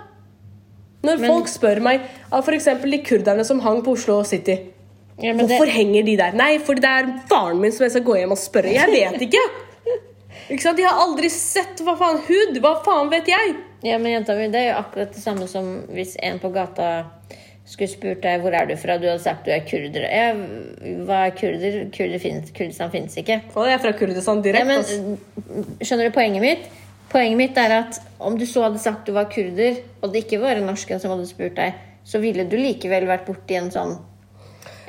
Når 1.03 1.19
Men- 1.19 1.31
folk 1.33 1.49
spør 1.51 1.81
meg 1.83 2.01
av 2.31 2.45
f.eks. 2.47 2.65
de 2.85 2.99
kurderne 3.03 3.45
som 3.45 3.59
hang 3.61 3.83
på 3.83 3.97
Oslo 3.97 4.23
City 4.23 4.55
Ja, 5.19 5.33
men 5.35 5.47
det- 5.47 5.59
Hvorfor 5.59 5.67
henger 5.71 6.05
de 6.05 6.17
der? 6.17 6.33
Nei, 6.33 6.59
fordi 6.59 6.81
det 6.81 6.89
er 6.91 7.11
faren 7.29 7.61
min 7.61 7.73
som 7.73 7.85
jeg 7.85 7.91
skal 7.91 8.03
gå 8.05 8.17
hjem 8.17 8.31
og 8.33 8.39
spørre. 8.39 8.73
Jeg 8.73 8.87
vet 9.12 9.21
ikke! 9.21 9.43
Ikke 10.51 10.62
sant? 10.62 10.77
De 10.77 10.83
har 10.85 10.95
aldri 11.03 11.29
sett 11.31 11.81
hva 11.85 11.97
faen 11.99 12.19
hud. 12.27 12.57
Hva 12.62 12.83
faen 12.85 13.11
vet 13.11 13.27
jeg? 13.27 13.57
Ja, 13.83 13.99
men 13.99 14.12
jenta 14.12 14.35
mi, 14.39 14.47
det 14.49 14.61
er 14.62 14.73
jo 14.73 14.79
akkurat 14.81 15.12
det 15.12 15.23
samme 15.23 15.47
som 15.49 15.83
hvis 15.93 16.17
en 16.23 16.39
på 16.39 16.51
gata 16.55 17.05
skulle 17.64 17.90
spurt 17.92 18.23
deg 18.25 18.42
hvor 18.42 18.54
er 18.57 18.66
du 18.66 18.75
fra, 18.81 18.97
du 18.99 19.07
hadde 19.07 19.23
sagt 19.23 19.47
du 19.47 19.52
er 19.54 19.62
kurder. 19.66 20.07
Jeg, 20.11 20.97
hva 21.07 21.26
er 21.28 21.35
kurder? 21.38 21.78
kurder 21.95 22.23
finnes, 22.23 22.50
Kurdistan 22.57 22.90
finnes 22.92 23.16
ikke. 23.21 23.38
Og 23.54 23.69
jeg 23.69 23.76
er 23.78 23.83
fra 23.85 23.92
Kurdistan 23.99 24.42
Ja, 24.42 24.47
direkte. 24.49 24.99
men, 24.99 25.76
skjønner 25.81 26.11
du 26.11 26.16
poenget 26.16 26.42
mitt? 26.42 26.66
Poenget 27.12 27.38
mitt 27.38 27.59
er 27.61 27.76
at 27.78 28.00
om 28.19 28.38
du 28.38 28.47
så 28.49 28.64
hadde 28.66 28.81
sagt 28.83 29.07
du 29.07 29.14
var 29.14 29.31
kurder, 29.31 29.78
og 30.00 30.12
det 30.12 30.25
ikke 30.25 30.40
var 30.42 30.59
en 30.59 30.66
norsken 30.66 31.00
som 31.00 31.14
hadde 31.14 31.28
spurt 31.31 31.54
deg, 31.59 31.78
så 32.04 32.19
ville 32.23 32.49
du 32.50 32.57
likevel 32.59 33.07
vært 33.07 33.28
borti 33.28 33.59
en 33.59 33.71
sånn 33.71 33.95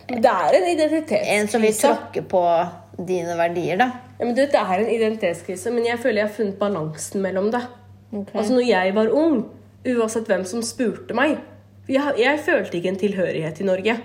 Det 0.09 0.29
er 0.29 0.57
en 0.57 0.65
identitetskrise. 0.71 1.35
En 1.37 1.47
som 1.51 1.61
vil 1.61 1.75
tråkke 1.77 2.25
på 2.27 2.43
dine 3.07 3.37
verdier, 3.37 3.77
da. 3.77 3.91
Ja, 4.17 4.25
men 4.25 4.33
du 4.35 4.41
vet, 4.41 4.51
det 4.53 4.61
er 4.61 4.81
en 4.81 4.89
identitetskrise, 4.89 5.71
men 5.73 5.85
jeg 5.85 6.01
føler 6.01 6.23
jeg 6.23 6.29
har 6.29 6.35
funnet 6.35 6.59
balansen 6.59 7.21
mellom 7.21 7.51
det. 7.53 7.61
Okay. 8.13 8.37
Altså 8.39 8.53
når 8.53 8.67
jeg 8.67 8.95
var 8.95 9.09
ung, 9.13 9.39
uansett 9.93 10.29
hvem 10.29 10.45
som 10.47 10.61
spurte 10.65 11.15
meg 11.17 11.37
Jeg, 11.91 12.15
jeg 12.19 12.39
følte 12.45 12.77
ikke 12.77 12.91
en 12.93 12.99
tilhørighet 13.01 13.59
i 13.59 13.67
Norge. 13.67 13.95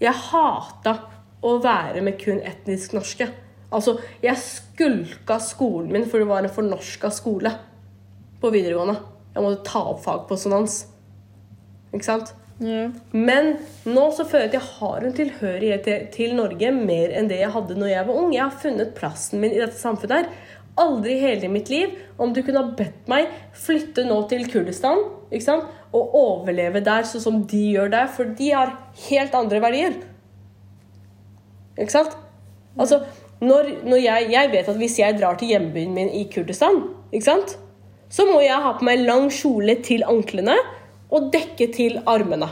Jeg 0.00 0.20
hata 0.30 0.94
å 1.44 1.58
være 1.64 2.00
med 2.04 2.16
kun 2.20 2.40
etnisk 2.44 2.94
norske. 2.96 3.28
Altså, 3.74 3.98
jeg 4.22 4.40
skulka 4.40 5.36
skolen 5.42 5.92
min 5.92 6.06
for 6.08 6.22
det 6.22 6.30
var 6.30 6.44
en 6.44 6.52
fornorska 6.52 7.10
skole 7.12 7.52
på 8.40 8.52
videregående. 8.54 8.96
Jeg 9.34 9.44
måtte 9.44 9.66
ta 9.66 9.82
opp 9.90 10.00
fag 10.04 10.24
på 10.28 10.38
sonans. 10.40 10.84
Ikke 11.92 12.06
sant? 12.06 12.32
Ja. 12.62 12.86
Men 13.10 13.56
nå 13.90 14.04
så 14.14 14.26
føler 14.28 14.46
jeg 14.46 14.52
at 14.52 14.56
jeg 14.60 14.72
har 14.78 15.04
en 15.04 15.16
tilhørighet 15.16 15.86
til, 15.88 16.04
til 16.14 16.36
Norge 16.38 16.70
mer 16.76 17.14
enn 17.18 17.28
det 17.30 17.40
jeg 17.40 17.52
hadde 17.54 17.76
når 17.78 17.90
jeg 17.90 18.08
var 18.08 18.20
ung. 18.20 18.34
Jeg 18.34 18.44
har 18.46 18.60
funnet 18.62 18.94
plassen 18.96 19.42
min 19.42 19.54
i 19.54 19.60
dette 19.60 19.78
samfunnet 19.80 20.22
her. 20.22 20.52
Aldri 20.80 21.14
i 21.14 21.22
hele 21.22 21.48
mitt 21.52 21.70
liv 21.70 21.92
om 22.18 22.32
du 22.34 22.40
kunne 22.42 22.62
ha 22.62 22.74
bedt 22.78 23.10
meg 23.10 23.30
flytte 23.54 24.06
nå 24.08 24.16
til 24.30 24.46
Kurdistan 24.50 25.04
ikke 25.30 25.46
sant? 25.46 25.68
og 25.94 26.14
overleve 26.18 26.82
der 26.82 27.06
sånn 27.06 27.22
som 27.22 27.36
de 27.46 27.60
gjør 27.76 27.92
der, 27.92 28.08
for 28.10 28.32
de 28.34 28.48
har 28.50 28.72
helt 29.04 29.34
andre 29.38 29.60
verdier. 29.62 29.92
Ikke 31.78 31.94
sant? 31.94 32.16
Altså, 32.74 32.98
når, 33.38 33.70
når 33.86 34.00
jeg, 34.02 34.26
jeg 34.32 34.50
vet 34.50 34.70
at 34.72 34.80
hvis 34.80 34.98
jeg 34.98 35.18
drar 35.20 35.38
til 35.38 35.52
hjembyen 35.54 35.94
min 35.94 36.10
i 36.10 36.24
Kurdistan, 36.32 36.82
ikke 37.12 37.28
sant? 37.28 37.54
så 38.14 38.26
må 38.28 38.40
jeg 38.44 38.58
ha 38.62 38.74
på 38.78 38.86
meg 38.86 39.00
lang 39.06 39.30
kjole 39.32 39.78
til 39.86 40.04
anklene 40.06 40.54
og 41.14 41.30
dekke 41.34 41.70
til 41.74 42.00
armene. 42.10 42.50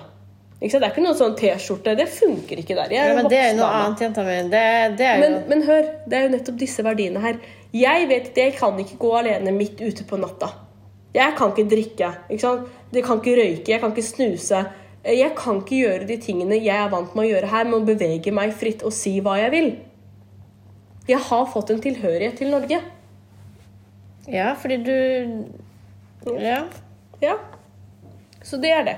Ikke 0.63 0.77
sant? 0.77 0.85
Det 0.85 0.89
er 0.89 0.95
ikke 0.95 1.05
noen 1.05 1.19
sånn 1.19 1.35
T-skjorte. 1.39 1.95
Det 1.99 2.07
funker 2.11 2.63
ikke 2.63 2.77
der. 2.79 2.95
Ja, 2.95 3.09
men 3.19 3.27
det 3.31 3.39
er 3.41 3.49
jo 3.51 3.59
noe 3.59 3.71
annet, 3.81 4.05
jenta 4.07 4.23
mi. 4.27 4.37
Det, 4.51 4.63
det 4.99 5.09
jo 5.09 5.21
Men, 5.25 5.37
men 5.51 5.65
hør, 5.67 5.89
det 6.07 6.19
er 6.19 6.27
jo 6.27 6.33
nettopp 6.37 6.61
disse 6.61 6.85
verdiene 6.87 7.23
her. 7.23 7.41
Jeg 7.73 8.09
vet 8.11 8.29
at 8.33 8.37
jeg 8.37 8.55
kan 8.59 8.79
ikke 8.81 8.99
gå 9.01 9.11
alene 9.17 9.53
midt 9.57 9.81
ute 9.81 10.05
på 10.05 10.19
natta. 10.21 10.51
Jeg 11.15 11.35
kan 11.37 11.53
ikke 11.53 11.69
drikke. 11.71 12.11
ikke? 12.33 12.53
Jeg 12.93 13.05
kan 13.05 13.21
ikke 13.21 13.37
røyke, 13.39 13.71
jeg 13.73 13.81
kan 13.81 13.93
ikke 13.95 14.05
snuse. 14.07 14.65
Jeg 15.05 15.33
kan 15.37 15.61
ikke 15.61 15.79
gjøre 15.83 16.07
de 16.09 16.17
tingene 16.23 16.61
jeg 16.61 16.77
er 16.77 16.91
vant 16.93 17.15
med 17.17 17.25
å 17.25 17.31
gjøre 17.33 17.49
her, 17.51 17.65
med 17.69 17.81
å 17.81 17.87
bevege 17.89 18.33
meg 18.33 18.53
fritt 18.55 18.85
og 18.87 18.93
si 18.97 19.17
hva 19.25 19.39
jeg 19.41 19.53
vil. 19.55 19.71
Jeg 21.09 21.19
har 21.19 21.49
fått 21.51 21.73
en 21.75 21.81
tilhørighet 21.83 22.37
til 22.39 22.53
Norge. 22.53 22.79
Ja, 24.31 24.53
fordi 24.55 24.77
du 24.87 24.97
Ja. 26.39 26.63
Ja. 27.21 27.37
Så 28.43 28.57
det 28.63 28.71
er 28.71 28.85
det. 28.85 28.97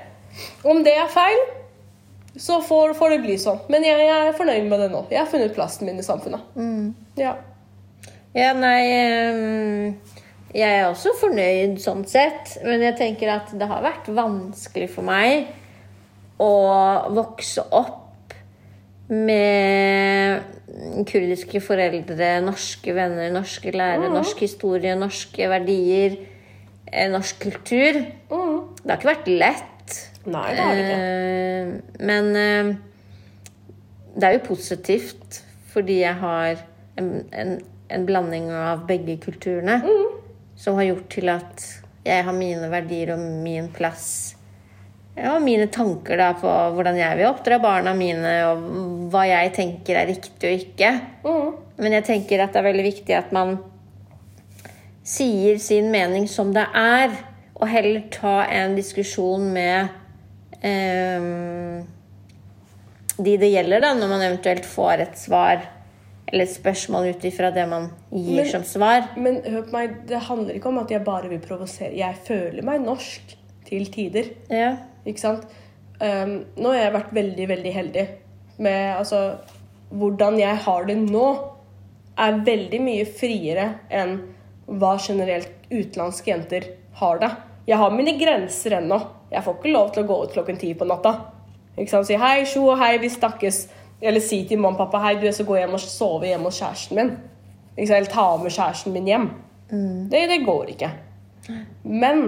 Om 0.63 0.83
det 0.83 0.93
er 0.93 1.07
feil, 1.09 1.41
så 2.37 2.59
får, 2.61 2.93
får 2.93 3.09
det 3.15 3.19
bli 3.23 3.35
sånn. 3.39 3.59
Men 3.71 3.83
jeg, 3.87 3.97
jeg 4.05 4.27
er 4.27 4.37
fornøyd 4.37 4.69
med 4.69 4.79
det 4.83 4.91
nå. 4.91 5.05
Jeg 5.09 5.21
har 5.23 5.29
funnet 5.31 5.53
plassen 5.55 5.87
min 5.87 5.99
i 6.01 6.05
samfunnet. 6.05 6.41
Ja. 7.17 7.35
Ja, 8.35 8.51
nei 8.51 9.95
Jeg 10.55 10.71
er 10.71 10.87
også 10.89 11.13
fornøyd 11.19 11.77
sånn 11.83 12.03
sett, 12.07 12.57
men 12.63 12.83
jeg 12.83 12.97
tenker 12.99 13.31
at 13.33 13.53
det 13.55 13.67
har 13.67 13.83
vært 13.83 14.09
vanskelig 14.15 14.89
for 14.93 15.07
meg 15.07 15.49
å 16.39 16.51
vokse 17.15 17.63
opp 17.75 18.35
med 19.07 20.43
kurdiske 21.07 21.61
foreldre, 21.63 22.29
norske 22.43 22.95
venner, 22.95 23.29
norske 23.33 23.71
lærere, 23.75 24.09
norsk 24.11 24.41
historie, 24.43 24.95
norske 24.99 25.47
verdier, 25.51 26.17
eh, 26.91 27.07
norsk 27.11 27.39
kultur. 27.39 28.01
Mm. 28.31 28.57
Det 28.81 28.89
har 28.89 28.99
ikke 28.99 29.11
vært 29.11 29.31
lett. 29.31 29.95
Nei, 30.25 30.49
det 30.55 30.63
har 30.63 30.75
det 30.75 30.85
ikke. 30.85 30.99
Eh, 30.99 32.05
Men 32.05 32.35
eh, 32.35 32.75
det 34.15 34.23
er 34.23 34.37
jo 34.37 34.47
positivt, 34.47 35.43
fordi 35.71 36.01
jeg 36.01 36.15
har 36.15 36.65
en, 36.97 37.09
en, 37.31 37.59
en 37.87 38.05
blanding 38.05 38.49
av 38.53 38.85
begge 38.87 39.17
kulturene. 39.23 39.81
Som 40.55 40.79
har 40.79 40.89
gjort 40.91 41.09
til 41.11 41.29
at 41.33 41.67
jeg 42.05 42.25
har 42.25 42.35
mine 42.37 42.69
verdier 42.71 43.15
og 43.15 43.21
min 43.43 43.67
plass. 43.73 44.07
Og 45.15 45.39
mine 45.43 45.67
tanker 45.71 46.19
da 46.19 46.33
på 46.35 46.49
hvordan 46.75 46.97
jeg 46.99 47.19
vil 47.19 47.29
oppdra 47.29 47.59
barna 47.63 47.93
mine, 47.95 48.33
og 48.49 48.65
hva 49.13 49.23
jeg 49.29 49.53
tenker 49.55 50.01
er 50.01 50.09
riktig 50.11 50.49
og 50.49 50.65
ikke. 50.65 50.91
Mm. 51.23 51.53
Men 51.79 51.97
jeg 51.97 52.07
tenker 52.09 52.43
at 52.43 52.53
det 52.53 52.61
er 52.61 52.69
veldig 52.69 52.85
viktig 52.85 53.15
at 53.17 53.31
man 53.35 53.57
sier 55.05 55.59
sin 55.61 55.91
mening 55.93 56.27
som 56.31 56.51
det 56.55 56.65
er, 56.75 57.13
og 57.55 57.69
heller 57.71 58.07
ta 58.11 58.41
en 58.51 58.75
diskusjon 58.75 59.45
med 59.55 59.93
ehm, 60.65 61.85
de 63.15 63.35
det 63.39 63.51
gjelder, 63.53 63.83
da, 63.85 63.93
når 63.95 64.11
man 64.11 64.25
eventuelt 64.25 64.67
får 64.67 65.05
et 65.05 65.19
svar 65.19 65.61
eller 66.27 66.49
spørsmål 66.49 67.11
ut 67.13 67.25
ifra 67.27 67.51
det 67.53 67.67
man 67.69 67.89
gir 68.11 68.41
Men- 68.41 68.51
som 68.51 68.63
svar. 68.63 69.09
Men 69.17 69.41
hør 69.43 69.61
på 69.61 69.71
meg, 69.71 70.07
det 70.07 70.19
handler 70.19 70.55
ikke 70.55 70.71
om 70.71 70.77
at 70.79 70.91
jeg 70.91 71.03
bare 71.03 71.29
vil 71.29 71.39
provosere. 71.39 71.95
Jeg 71.95 72.15
føler 72.25 72.63
meg 72.63 72.81
norsk 72.81 73.35
til 73.65 73.85
tider. 73.85 74.31
Ja. 74.49 74.77
Ikke 75.05 75.19
sant? 75.19 75.45
Um, 76.01 76.45
nå 76.57 76.73
har 76.73 76.81
jeg 76.81 76.93
vært 76.93 77.13
veldig, 77.13 77.47
veldig 77.47 77.73
heldig 77.73 78.07
med 78.57 78.97
altså 78.97 79.37
Hvordan 79.95 80.39
jeg 80.39 80.57
har 80.57 80.85
det 80.85 80.97
nå, 80.97 81.27
er 82.17 82.39
veldig 82.43 82.79
mye 82.81 83.05
friere 83.05 83.67
enn 83.93 84.15
hva 84.65 84.97
generelt 84.97 85.51
utenlandske 85.69 86.31
jenter 86.31 86.65
har 86.99 87.19
det. 87.21 87.29
Jeg 87.67 87.77
har 87.77 87.93
mine 87.93 88.15
grenser 88.19 88.79
ennå. 88.79 88.97
Jeg 89.31 89.43
får 89.45 89.57
ikke 89.59 89.71
lov 89.71 89.91
til 89.93 90.03
å 90.03 90.07
gå 90.07 90.17
ut 90.23 90.33
klokken 90.33 90.59
ti 90.59 90.73
på 90.73 90.87
natta. 90.89 91.13
Ikke 91.77 91.91
sant? 91.91 92.07
Si 92.07 92.17
hei, 92.19 92.45
sjo 92.49 92.75
hei, 92.79 92.97
vi 92.97 93.11
snakkes. 93.13 93.67
Eller 94.01 94.19
si 94.23 94.41
til 94.47 94.59
mamma 94.59 94.75
og 94.75 94.85
pappa 94.85 94.99
hei, 95.05 95.15
du, 95.19 95.25
jeg 95.25 95.33
skal 95.37 95.47
gå 95.49 95.57
hjem 95.61 95.73
og 95.77 95.79
sove 95.83 96.27
hjemme 96.27 96.49
hos 96.49 96.59
kjæresten 96.61 96.97
min. 96.99 97.13
Eller 97.77 98.09
ta 98.11 98.25
med 98.41 98.51
kjæresten 98.51 98.93
min 98.95 99.07
hjem. 99.09 99.29
Det, 100.11 100.25
det 100.29 100.41
går 100.45 100.73
ikke. 100.75 100.89
Men 101.83 102.25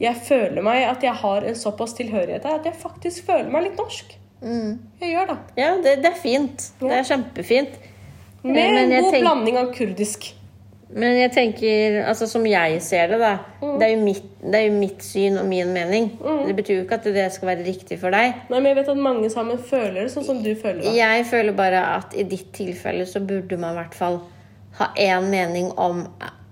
jeg 0.00 0.16
føler 0.26 0.62
meg 0.64 0.84
at 0.88 1.02
jeg 1.06 1.14
har 1.20 1.44
en 1.46 1.54
såpass 1.58 1.94
tilhørighet 1.98 2.44
her 2.44 2.58
at 2.60 2.66
jeg 2.68 2.74
faktisk 2.80 3.26
føler 3.28 3.50
meg 3.52 3.68
litt 3.68 3.78
norsk. 3.78 4.14
Jeg 5.00 5.10
gjør 5.14 5.30
det. 5.32 5.36
Ja, 5.56 5.68
det, 5.80 5.96
det 6.04 6.10
er 6.10 6.18
fint. 6.20 6.64
Det 6.80 6.90
er 6.92 7.06
kjempefint. 7.08 7.76
Med 8.44 8.58
en 8.76 8.90
god 8.92 9.12
tenk- 9.14 9.22
blanding 9.24 9.56
av 9.60 9.70
kurdisk. 9.76 10.26
Men 10.94 11.16
jeg 11.18 11.32
tenker, 11.34 11.96
altså 12.06 12.28
som 12.30 12.44
jeg 12.46 12.76
ser 12.84 13.08
det, 13.10 13.18
da 13.18 13.32
Mm. 13.60 13.78
det, 13.80 13.86
er 13.88 13.96
mitt, 13.98 14.26
det 14.44 14.54
er 14.54 14.66
jo 14.68 14.74
mitt 14.78 15.02
syn 15.02 15.38
og 15.40 15.46
min 15.50 15.72
mening. 15.74 16.10
Det 16.46 16.54
betyr 16.54 16.76
jo 16.76 16.84
ikke 16.84 16.98
at 17.00 17.08
det 17.16 17.24
skal 17.34 17.48
være 17.48 17.64
riktig 17.66 17.98
for 17.98 18.14
deg. 18.14 18.34
Nei, 18.50 18.60
men 18.60 18.68
jeg 18.70 18.76
vet 18.76 18.92
at 18.92 19.00
mange 19.02 19.30
sammen 19.32 19.58
føler 19.58 20.04
det 20.04 20.12
sånn 20.12 20.26
som 20.28 20.42
du 20.44 20.52
føler 20.54 20.84
det. 20.84 20.94
Jeg 20.94 21.26
føler 21.26 21.56
bare 21.58 21.80
at 21.96 22.14
i 22.14 22.22
ditt 22.22 22.52
tilfelle 22.54 23.06
så 23.10 23.20
burde 23.24 23.58
man 23.58 23.74
i 23.74 23.80
hvert 23.80 23.94
fall 23.98 24.20
ha 24.78 24.92
én 24.94 25.26
mening 25.30 25.72
om 25.78 26.04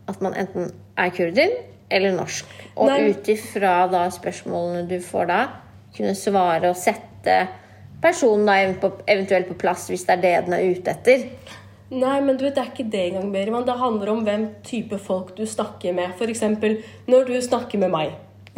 at 0.08 0.20
man 0.24 0.34
enten 0.34 0.72
er 0.98 1.14
kurder 1.14 1.54
eller 1.90 2.16
norsk. 2.16 2.46
Og 2.76 2.90
ut 2.90 3.28
ifra 3.28 3.86
da 3.92 4.06
spørsmålene 4.10 4.88
du 4.88 4.98
får 5.04 5.26
da, 5.30 5.40
kunne 5.96 6.14
svare 6.18 6.70
og 6.72 6.76
sette 6.80 7.42
personen 8.02 8.46
da 8.48 8.56
eventuelt 9.06 9.46
på 9.52 9.58
plass 9.60 9.86
hvis 9.92 10.06
det 10.08 10.16
er 10.16 10.22
det 10.22 10.36
den 10.48 10.56
er 10.56 10.70
ute 10.72 10.90
etter. 10.96 11.28
Nei, 11.92 12.22
men 12.24 12.38
du 12.40 12.46
vet, 12.46 12.54
det 12.56 12.62
er 12.62 12.70
ikke 12.70 12.88
det 12.88 13.00
engang, 13.10 13.26
Beriman. 13.34 13.64
Det 13.68 13.74
handler 13.76 14.10
om 14.14 14.22
hvem 14.24 14.46
type 14.64 14.96
folk 14.96 15.34
du 15.36 15.42
snakker 15.44 15.92
med. 15.92 16.16
Eksempel, 16.24 16.78
når 17.04 17.26
du 17.28 17.34
snakker 17.44 17.82
med 17.82 17.92
meg, 17.92 18.14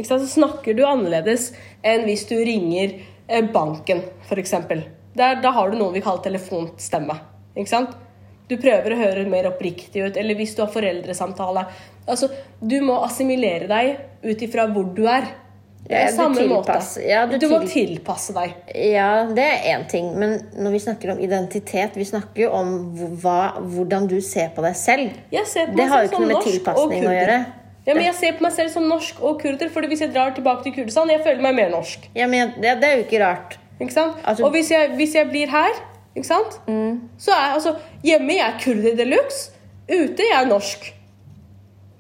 så 0.07 0.21
snakker 0.23 0.77
du 0.79 0.85
annerledes 0.87 1.49
enn 1.83 2.07
hvis 2.07 2.29
du 2.31 2.37
ringer 2.39 2.95
eh, 3.27 3.43
banken, 3.51 4.05
eksempel. 4.31 4.85
Da 5.19 5.35
har 5.35 5.71
du 5.71 5.79
noe 5.81 5.95
vi 5.95 6.03
kaller 6.05 6.23
telefonstemme. 6.23 7.19
Ikke 7.59 7.73
sant? 7.73 7.99
Du 8.47 8.55
prøver 8.61 8.95
å 8.95 9.01
høre 9.01 9.27
mer 9.27 9.49
oppriktig 9.51 10.05
ut, 10.05 10.17
eller 10.21 10.39
hvis 10.39 10.55
du 10.55 10.63
har 10.63 10.71
foreldresamtale. 10.71 11.67
Altså, 12.07 12.29
du 12.61 12.77
må 12.87 13.01
assimilere 13.03 13.67
deg 13.71 14.31
ut 14.31 14.47
ifra 14.47 14.69
hvor 14.71 14.91
du 14.95 15.09
er. 15.11 15.27
Det 15.85 15.99
Ja, 16.01 16.09
samme 16.17 16.41
måte. 16.49 16.79
ja, 17.07 17.27
du 17.27 17.37
du 17.39 17.49
må 17.49 17.59
til- 17.67 17.87
tilpasse 17.99 18.33
deg. 18.33 18.55
Ja, 18.75 19.27
det 19.27 19.45
er 19.45 19.77
én 19.79 19.87
ting, 19.89 20.15
men 20.19 20.39
når 20.57 20.71
vi 20.73 20.79
snakker 20.79 21.11
om 21.13 21.19
identitet, 21.21 21.95
vi 21.97 22.05
snakker 22.05 22.43
jo 22.47 22.51
om 22.53 22.71
hva, 23.21 23.53
hvordan 23.61 24.07
du 24.09 24.21
ser 24.21 24.49
på 24.57 24.63
deg 24.63 24.75
selv. 24.77 25.11
På 25.31 25.77
Det 25.77 25.89
har 25.89 26.05
jo 26.05 26.09
ikke 26.09 26.21
noe 26.21 26.27
med 26.33 26.43
tilpasning 26.43 27.05
å 27.05 27.13
gjøre. 27.13 27.47
Ja, 27.87 27.93
men 27.95 28.05
Jeg 28.05 28.15
ser 28.15 28.33
på 28.33 28.41
meg 28.41 28.53
selv 28.53 28.71
som 28.71 28.89
norsk 28.89 29.21
og 29.23 29.43
kurder, 29.43 29.69
fordi 29.69 29.89
hvis 29.89 30.01
jeg 30.01 30.15
drar 30.15 30.31
tilbake 30.35 30.63
til 30.63 30.73
Kurdistan, 30.73 31.11
jeg 31.11 31.21
føler 31.21 31.43
meg 31.43 31.55
mer 31.55 31.69
norsk. 31.71 32.09
Ja, 32.17 32.27
men 32.27 32.55
det, 32.59 32.81
det 32.81 32.85
er 32.85 32.97
jo 32.97 33.03
ikke 33.05 33.21
rart. 33.21 33.59
Ikke 33.79 33.93
sant? 33.93 34.15
Altså- 34.25 34.45
og 34.47 34.53
hvis 34.53 34.71
jeg, 34.71 34.89
hvis 34.97 35.15
jeg 35.15 35.29
blir 35.29 35.51
her, 35.51 35.69
ikke 36.17 36.25
sant? 36.27 36.61
så 37.19 37.31
er 37.31 37.55
altså 37.55 37.77
Hjemme 38.03 38.31
jeg 38.33 38.41
er 38.41 38.59
kurder 38.65 38.97
de 38.97 39.05
luxe, 39.05 39.51
ute 39.91 40.17
jeg 40.31 40.43
er 40.43 40.47
norsk. 40.49 40.95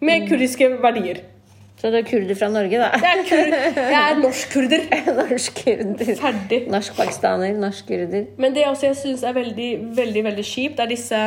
Med 0.00 0.26
kurdiske 0.28 0.70
verdier. 0.80 1.20
Så 1.84 1.90
du 1.92 1.98
er 1.98 2.06
kurder 2.08 2.36
fra 2.40 2.46
Norge, 2.48 2.78
da? 2.80 2.86
Jeg 2.96 3.18
er, 3.20 3.26
kur 3.28 3.50
jeg 3.92 3.96
er 4.00 4.14
norsk 4.16 4.52
kurder. 4.54 6.14
Ferdig. 6.16 6.62
Norsk 6.72 6.94
pakistaner, 6.96 7.58
norsk 7.60 7.90
kurder. 7.90 8.22
Men 8.40 8.54
det 8.56 8.62
også 8.70 8.86
jeg 8.86 8.96
syns 9.02 9.24
er 9.28 9.34
veldig, 9.36 9.68
veldig, 9.98 10.22
veldig 10.24 10.44
kjipt, 10.48 10.80
er 10.80 10.88
disse 10.88 11.18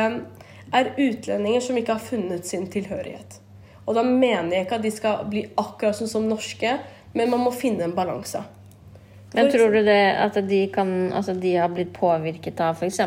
er 0.74 0.90
utlendinger 0.98 1.62
som 1.62 1.78
ikke 1.78 1.94
har 1.94 2.02
funnet 2.02 2.50
sin 2.50 2.66
tilhørighet. 2.74 3.38
Og 3.86 3.94
da 4.00 4.02
mener 4.02 4.56
jeg 4.56 4.66
ikke 4.66 4.80
at 4.80 4.88
de 4.88 4.92
skal 4.96 5.22
bli 5.30 5.44
akkurat 5.62 5.94
sånn 6.00 6.10
som 6.10 6.26
norske, 6.26 6.74
men 7.14 7.30
man 7.30 7.46
må 7.46 7.54
finne 7.54 7.86
en 7.86 7.94
balanse. 7.94 8.42
Men 9.36 9.52
tror 9.54 9.78
du 9.78 9.84
det 9.86 10.02
at 10.18 10.40
de 10.48 10.58
kan 10.72 11.12
Altså 11.12 11.34
de 11.36 11.50
har 11.60 11.68
blitt 11.68 11.90
påvirket 11.92 12.58
av 12.64 12.80
f.eks. 12.80 12.98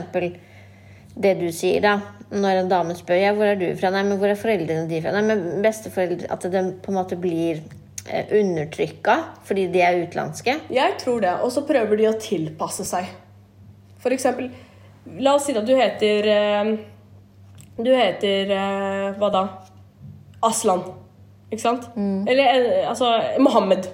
det 1.16 1.36
du 1.40 1.48
sier, 1.52 1.82
da? 1.84 1.98
Når 2.32 2.62
en 2.62 2.72
dame 2.72 2.96
spør 2.96 3.20
ja, 3.20 3.34
hvor 3.36 3.50
er 3.50 3.58
du 3.60 3.68
fra, 3.76 3.92
nei, 3.92 4.06
men 4.08 4.20
hvor 4.20 4.32
er 4.32 4.40
foreldrene 4.40 4.88
de 4.88 5.02
fra, 5.04 5.12
nei, 5.12 5.24
men 5.28 5.64
besteforeldre 5.64 6.30
At 6.32 6.46
de 6.48 6.62
på 6.80 6.94
en 6.94 6.96
måte 6.96 7.18
blir 7.20 7.60
eh, 8.08 8.32
undertrykka 8.40 9.18
fordi 9.48 9.66
de 9.74 9.82
er 9.84 10.00
utenlandske? 10.06 10.56
Jeg 10.72 10.96
tror 11.02 11.20
det. 11.26 11.34
Og 11.44 11.52
så 11.52 11.66
prøver 11.68 12.00
de 12.00 12.08
å 12.08 12.16
tilpasse 12.22 12.88
seg. 12.88 13.10
For 14.02 14.16
eksempel, 14.16 14.48
la 15.20 15.36
oss 15.36 15.50
si 15.50 15.56
at 15.58 15.68
du 15.68 15.74
heter 15.76 16.30
eh, 16.32 16.72
Du 17.82 17.92
heter 17.92 18.56
eh, 18.56 19.08
Hva 19.20 19.32
da? 19.34 19.46
Aslan. 20.48 20.86
Ikke 21.52 21.66
sant? 21.66 21.90
Eller 22.00 22.56
eh, 22.56 22.88
altså 22.90 23.12
Mohammed. 23.44 23.92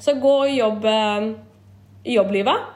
Så 0.00 0.16
gå 0.22 0.32
og 0.46 0.54
jobb 0.54 0.86
i 0.86 2.14
jobblivet. 2.14 2.68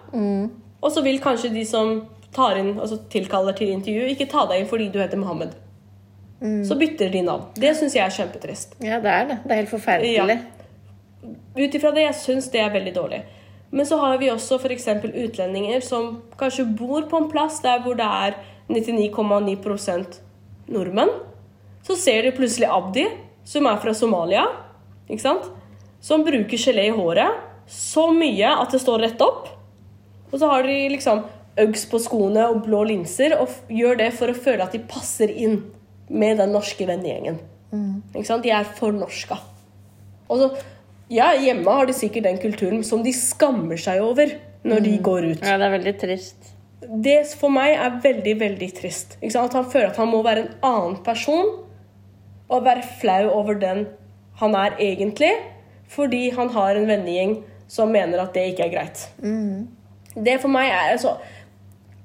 Og 0.82 0.92
så 0.92 1.02
vil 1.06 1.20
kanskje 1.22 1.52
de 1.54 1.62
som 1.66 2.00
tar 2.36 2.58
inn, 2.60 2.74
altså 2.76 2.98
tilkaller 3.12 3.56
til 3.56 3.72
intervju, 3.74 4.10
ikke 4.12 4.28
ta 4.30 4.44
deg 4.50 4.62
inn 4.62 4.68
fordi 4.70 4.90
du 4.92 5.00
heter 5.00 5.20
Mohammed. 5.20 5.54
Så 6.68 6.76
bytter 6.76 7.08
de 7.08 7.22
navn. 7.24 7.46
Det 7.56 7.72
syns 7.78 7.96
jeg 7.96 8.04
er 8.04 8.12
kjempetrist. 8.12 8.76
Ja, 8.84 9.00
det 9.00 9.12
er 9.12 9.28
det. 9.30 9.38
Det 9.44 9.54
er 9.54 9.60
helt 9.62 9.72
forferdelig. 9.72 10.36
Ut 11.56 11.78
ifra 11.78 11.92
det, 11.96 12.04
jeg 12.04 12.18
syns 12.20 12.50
det 12.52 12.60
er 12.60 12.74
veldig 12.74 12.92
dårlig. 12.94 13.22
Men 13.72 13.88
så 13.88 13.96
har 13.98 14.18
vi 14.20 14.28
også 14.30 14.58
f.eks. 14.60 14.86
utlendinger 15.08 15.80
som 15.84 16.20
kanskje 16.38 16.68
bor 16.76 17.08
på 17.08 17.22
en 17.22 17.30
plass 17.32 17.62
der 17.64 17.80
hvor 17.84 17.96
det 17.98 18.04
er 18.06 18.36
99,9% 18.68 20.20
nordmenn. 20.76 21.14
Så 21.86 21.96
ser 21.98 22.28
de 22.28 22.34
plutselig 22.36 22.68
Abdi, 22.70 23.06
som 23.46 23.66
er 23.70 23.80
fra 23.80 23.94
Somalia, 23.96 24.44
ikke 25.08 25.24
sant? 25.24 25.48
som 26.06 26.22
bruker 26.22 26.60
gelé 26.60 26.86
i 26.90 26.94
håret 26.94 27.40
så 27.66 28.06
mye 28.14 28.50
at 28.60 28.70
det 28.70 28.78
står 28.82 29.02
rett 29.02 29.22
opp. 29.24 29.48
Og 30.30 30.38
så 30.38 30.48
har 30.50 30.66
de 30.66 30.76
liksom 30.92 31.24
Uggs 31.56 31.86
på 31.88 32.00
skoene 32.02 32.48
og 32.52 32.64
blå 32.66 32.82
linser 32.90 33.36
og 33.40 33.52
gjør 33.72 34.00
det 34.02 34.10
for 34.16 34.28
å 34.28 34.36
føle 34.36 34.64
at 34.66 34.74
de 34.76 34.82
passer 34.84 35.30
inn 35.32 35.62
med 36.12 36.40
den 36.42 36.52
norske 36.54 36.86
vennegjengen. 36.88 37.38
Ikke 38.12 38.26
sant? 38.28 38.44
De 38.44 38.52
er 38.54 38.66
for 38.76 38.94
norska. 38.94 39.38
Og 40.28 40.40
så, 40.40 40.50
ja, 41.12 41.30
hjemme 41.38 41.72
har 41.78 41.88
de 41.88 41.94
sikkert 41.96 42.26
den 42.28 42.40
kulturen 42.42 42.84
som 42.86 43.02
de 43.04 43.12
skammer 43.14 43.80
seg 43.80 44.02
over 44.04 44.36
når 44.66 44.84
de 44.84 44.94
går 45.06 45.30
ut. 45.30 45.42
Ja, 45.44 45.56
det 45.60 45.68
er 45.68 45.74
veldig 45.78 45.94
trist. 46.02 46.52
Det 46.86 47.18
for 47.38 47.52
meg 47.52 47.74
er 47.74 48.00
veldig, 48.04 48.34
veldig 48.40 48.68
trist. 48.76 49.16
Ikke 49.20 49.32
sant? 49.34 49.50
At 49.50 49.60
han 49.60 49.70
føler 49.72 49.92
at 49.92 50.00
han 50.00 50.10
må 50.12 50.20
være 50.26 50.44
en 50.44 50.52
annen 50.66 50.98
person 51.06 51.54
og 52.46 52.66
være 52.66 52.84
flau 53.00 53.30
over 53.32 53.58
den 53.58 53.86
han 54.36 54.54
er 54.54 54.76
egentlig, 54.82 55.32
fordi 55.88 56.28
han 56.36 56.50
har 56.52 56.76
en 56.76 56.88
vennegjeng 56.90 57.38
som 57.72 57.90
mener 57.90 58.20
at 58.22 58.34
det 58.36 58.50
ikke 58.52 58.66
er 58.66 58.74
greit. 58.74 59.06
Det 60.16 60.36
for 60.42 60.52
meg 60.52 60.68
er 60.70 60.92
altså 60.94 61.16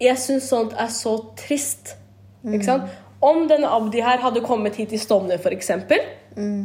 Jeg 0.01 0.17
syns 0.17 0.47
sånt 0.49 0.73
er 0.81 0.89
så 0.93 1.15
trist. 1.37 1.95
Ikke 2.47 2.65
sant? 2.65 2.89
Om 3.21 3.43
denne 3.51 3.69
Abdi 3.69 4.01
her 4.01 4.17
hadde 4.23 4.41
kommet 4.41 4.75
hit 4.81 4.93
i 4.93 4.99
Stovner, 5.01 5.37
f.eks. 5.37 5.69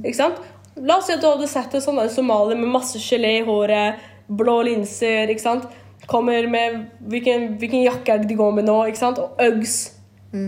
Ikke 0.07 0.17
sant? 0.17 0.39
La 0.77 0.99
oss 1.01 1.07
si 1.09 1.15
at 1.17 1.21
du 1.23 1.27
hadde 1.29 1.49
sett 1.49 1.75
en 1.77 1.83
sånn 1.85 2.01
somalier 2.13 2.57
med 2.61 2.69
masse 2.73 3.01
gelé 3.01 3.39
i 3.41 3.45
håret, 3.45 4.01
blå 4.29 4.59
linser, 4.67 5.29
ikke 5.33 5.45
sant? 5.45 5.67
Kommer 6.09 6.47
med 6.49 6.83
hvilken, 7.11 7.57
hvilken 7.61 7.83
jakke 7.85 8.13
er 8.15 8.23
det 8.23 8.31
de 8.31 8.37
går 8.39 8.53
med 8.57 8.69
nå, 8.69 8.79
ikke 8.89 9.01
sant? 9.01 9.21
Og 9.21 9.41
Uggs. 9.43 9.77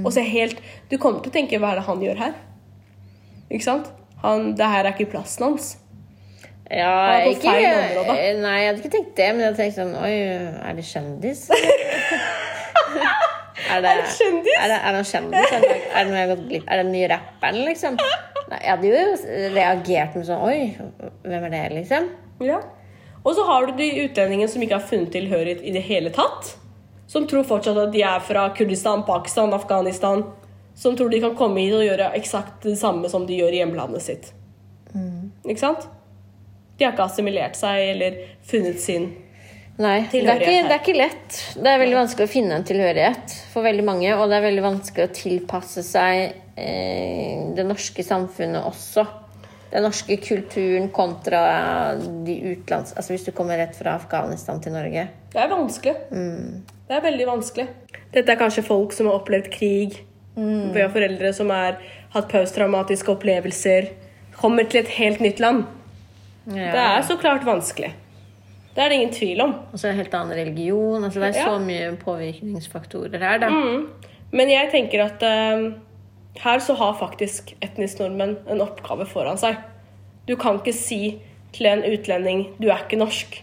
Og 0.04 0.10
så 0.12 0.20
helt 0.20 0.58
Du 0.90 0.98
kommer 1.00 1.22
til 1.22 1.30
å 1.30 1.34
tenke 1.38 1.58
hva 1.62 1.70
er 1.72 1.78
det 1.78 1.86
han 1.86 2.02
gjør 2.02 2.18
her? 2.20 2.32
Ikke 3.48 3.64
sant? 3.64 3.86
Han, 4.20 4.50
det 4.58 4.66
her 4.68 4.84
er 4.84 4.92
ikke 4.92 5.12
plassen 5.14 5.46
hans. 5.46 5.68
Ja, 6.68 7.22
ikke. 7.24 7.48
Nei, 8.42 8.56
jeg 8.60 8.66
hadde 8.68 8.82
ikke 8.82 8.92
tenkt 8.92 9.14
det, 9.16 9.28
men 9.32 9.40
jeg 9.40 9.48
hadde 9.48 9.60
tenkt 9.62 9.78
sånn 9.78 9.94
Oi, 9.96 10.12
er 10.68 10.76
det 10.76 10.84
kjendis? 10.84 11.46
er, 13.74 13.82
det, 13.84 13.92
det 13.98 14.08
kjendis? 14.14 14.56
Er 14.58 14.72
det, 14.72 14.78
er 14.78 14.86
det 14.86 14.96
noen 14.96 15.10
kjendis? 15.10 15.52
Er 15.52 15.64
det, 15.64 15.76
er 15.92 16.10
det 16.10 16.62
Er 16.62 16.72
det 16.72 16.80
den 16.82 16.92
nye 16.94 17.10
rapperen, 17.12 17.60
liksom? 17.66 17.98
Nei, 18.48 18.60
jeg 18.62 18.70
hadde 18.72 18.88
jo 18.88 19.50
reagert 19.56 20.16
med 20.16 20.28
sånn 20.28 20.44
Oi, 20.46 20.58
hvem 21.26 21.46
er 21.50 21.54
det, 21.56 21.64
liksom? 21.76 22.08
Ja. 22.44 22.62
Og 23.24 23.34
så 23.36 23.44
har 23.48 23.66
du 23.68 23.76
de 23.76 23.88
utlendingene 24.06 24.48
som 24.48 24.62
ikke 24.64 24.78
har 24.78 24.88
funnet 24.88 25.12
tilhørighet 25.12 25.60
i 25.66 25.74
det 25.74 25.84
hele 25.84 26.12
tatt. 26.14 26.54
Som 27.08 27.26
tror 27.28 27.46
fortsatt 27.48 27.76
at 27.80 27.92
de 27.92 28.02
er 28.04 28.22
fra 28.24 28.46
Kurdistan, 28.56 29.04
Pakistan, 29.08 29.52
Afghanistan. 29.56 30.24
Som 30.78 30.96
tror 30.96 31.10
de 31.12 31.20
kan 31.20 31.36
komme 31.36 31.64
hit 31.64 31.76
og 31.76 31.84
gjøre 31.84 32.12
eksakt 32.16 32.64
det 32.68 32.78
samme 32.80 33.10
som 33.10 33.26
de 33.28 33.36
gjør 33.40 33.56
i 33.56 33.62
hjemlandet 33.62 34.04
sitt. 34.04 34.30
Ikke 35.44 35.60
sant? 35.60 35.88
De 36.78 36.86
har 36.86 36.94
ikke 36.94 37.08
assimilert 37.08 37.58
seg 37.58 37.82
eller 37.94 38.20
funnet 38.46 38.78
sin 38.80 39.10
Nei, 39.78 40.08
det 40.10 40.24
er, 40.24 40.40
ikke, 40.42 40.62
det 40.66 40.74
er 40.74 40.80
ikke 40.80 40.96
lett. 40.96 41.36
Det 41.54 41.70
er 41.70 41.78
veldig 41.78 41.98
vanskelig 42.00 42.26
å 42.26 42.32
finne 42.32 42.56
en 42.58 42.66
tilhørighet 42.66 43.34
for 43.52 43.62
veldig 43.62 43.84
mange. 43.86 44.10
Og 44.18 44.26
det 44.26 44.40
er 44.40 44.46
veldig 44.48 44.64
vanskelig 44.64 45.06
å 45.06 45.12
tilpasse 45.14 45.84
seg 45.86 46.22
eh, 46.58 47.44
det 47.54 47.66
norske 47.66 48.02
samfunnet 48.02 48.66
også. 48.66 49.04
Den 49.70 49.84
norske 49.86 50.16
kulturen 50.24 50.88
kontra 50.90 51.42
de 51.94 52.34
utenlands... 52.48 52.96
Altså 52.96 53.14
hvis 53.14 53.28
du 53.28 53.30
kommer 53.36 53.60
rett 53.60 53.76
fra 53.78 53.94
Afghanistan 54.00 54.58
til 54.64 54.74
Norge. 54.74 55.06
Det 55.30 55.42
er 55.44 55.52
vanskelig. 55.52 55.94
Det 56.88 56.98
er 56.98 57.04
veldig 57.04 57.30
vanskelig. 57.30 57.68
Dette 58.16 58.34
er 58.34 58.40
kanskje 58.40 58.66
folk 58.66 58.96
som 58.96 59.10
har 59.10 59.20
opplevd 59.20 59.50
krig. 59.52 59.98
Vi 60.38 60.80
har 60.80 60.90
foreldre 60.90 61.30
som 61.36 61.52
har 61.54 61.78
hatt 62.16 62.28
posttraumatiske 62.32 63.14
opplevelser. 63.14 63.92
Kommer 64.40 64.66
til 64.66 64.82
et 64.82 64.92
helt 64.98 65.22
nytt 65.22 65.42
land. 65.44 65.66
Ja. 66.48 66.72
Det 66.72 66.84
er 66.88 67.02
så 67.06 67.18
klart 67.20 67.46
vanskelig. 67.46 67.92
Det 68.78 68.84
er 68.84 68.92
det 68.92 68.98
ingen 69.00 69.14
tvil 69.14 69.40
om. 69.42 69.52
Og 69.72 69.78
så 69.80 69.88
er 69.88 69.96
det 69.96 70.04
helt 70.04 70.12
annen 70.14 70.38
religion. 70.38 71.02
Altså, 71.02 71.18
det 71.18 71.32
er 71.32 71.38
Ja. 71.40 71.46
så 71.50 71.58
mye 71.58 71.96
påvirkningsfaktorer 71.98 73.18
her, 73.18 73.38
da. 73.42 73.48
Men 74.30 74.50
jeg 74.52 74.70
tenker 74.70 75.02
at 75.02 75.22
uh, 75.26 75.72
her 76.38 76.58
så 76.62 76.76
har 76.78 76.94
faktisk 77.00 77.56
etnisk 77.64 77.98
nordmenn 77.98 78.36
en 78.46 78.62
oppgave 78.62 79.06
foran 79.10 79.40
seg. 79.40 79.56
Du 80.28 80.36
kan 80.36 80.60
ikke 80.60 80.74
si 80.76 81.18
til 81.52 81.66
en 81.66 81.82
utlending 81.82 82.54
'du 82.60 82.68
er 82.68 82.84
ikke 82.84 83.00
norsk'. 83.02 83.40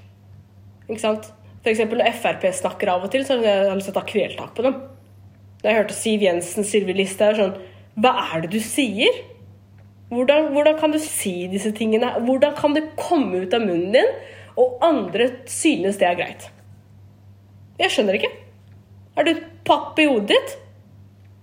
Ikke 0.88 1.02
sant? 1.02 1.34
For 1.64 1.70
eksempel 1.74 1.98
når 1.98 2.14
Frp 2.14 2.44
snakker 2.54 2.88
av 2.94 3.04
og 3.04 3.12
til, 3.12 3.26
så 3.26 3.36
har 3.36 3.44
jeg 3.44 3.76
lyst 3.76 3.90
til 3.90 3.96
å 3.96 4.00
ta 4.00 4.06
kveltak 4.06 4.56
på 4.56 4.64
dem. 4.64 4.76
Da 5.64 5.70
jeg 5.70 5.78
hørte 5.84 5.94
Siv 5.98 6.22
Jensen, 6.22 6.64
Sylvi 6.64 6.94
Listhaug 6.94 7.36
sånn 7.36 7.56
Hva 8.00 8.36
er 8.36 8.42
det 8.42 8.52
du 8.52 8.60
sier? 8.60 9.10
Hvordan, 10.12 10.52
hvordan 10.54 10.78
kan 10.80 10.92
du 10.92 11.00
si 11.00 11.48
disse 11.48 11.72
tingene? 11.72 12.12
Hvordan 12.22 12.54
kan 12.56 12.76
det 12.76 12.84
komme 12.96 13.42
ut 13.42 13.54
av 13.54 13.62
munnen 13.66 13.92
din, 13.96 14.06
og 14.60 14.78
andre 14.86 15.30
synes 15.52 16.00
det 16.02 16.08
er 16.08 16.20
greit? 16.20 16.48
Jeg 17.80 17.92
skjønner 17.92 18.18
ikke. 18.20 18.32
Er 19.16 19.28
du 19.28 19.42
papp 19.68 20.00
i 20.00 20.08
hodet 20.08 20.36
ditt? 20.36 20.56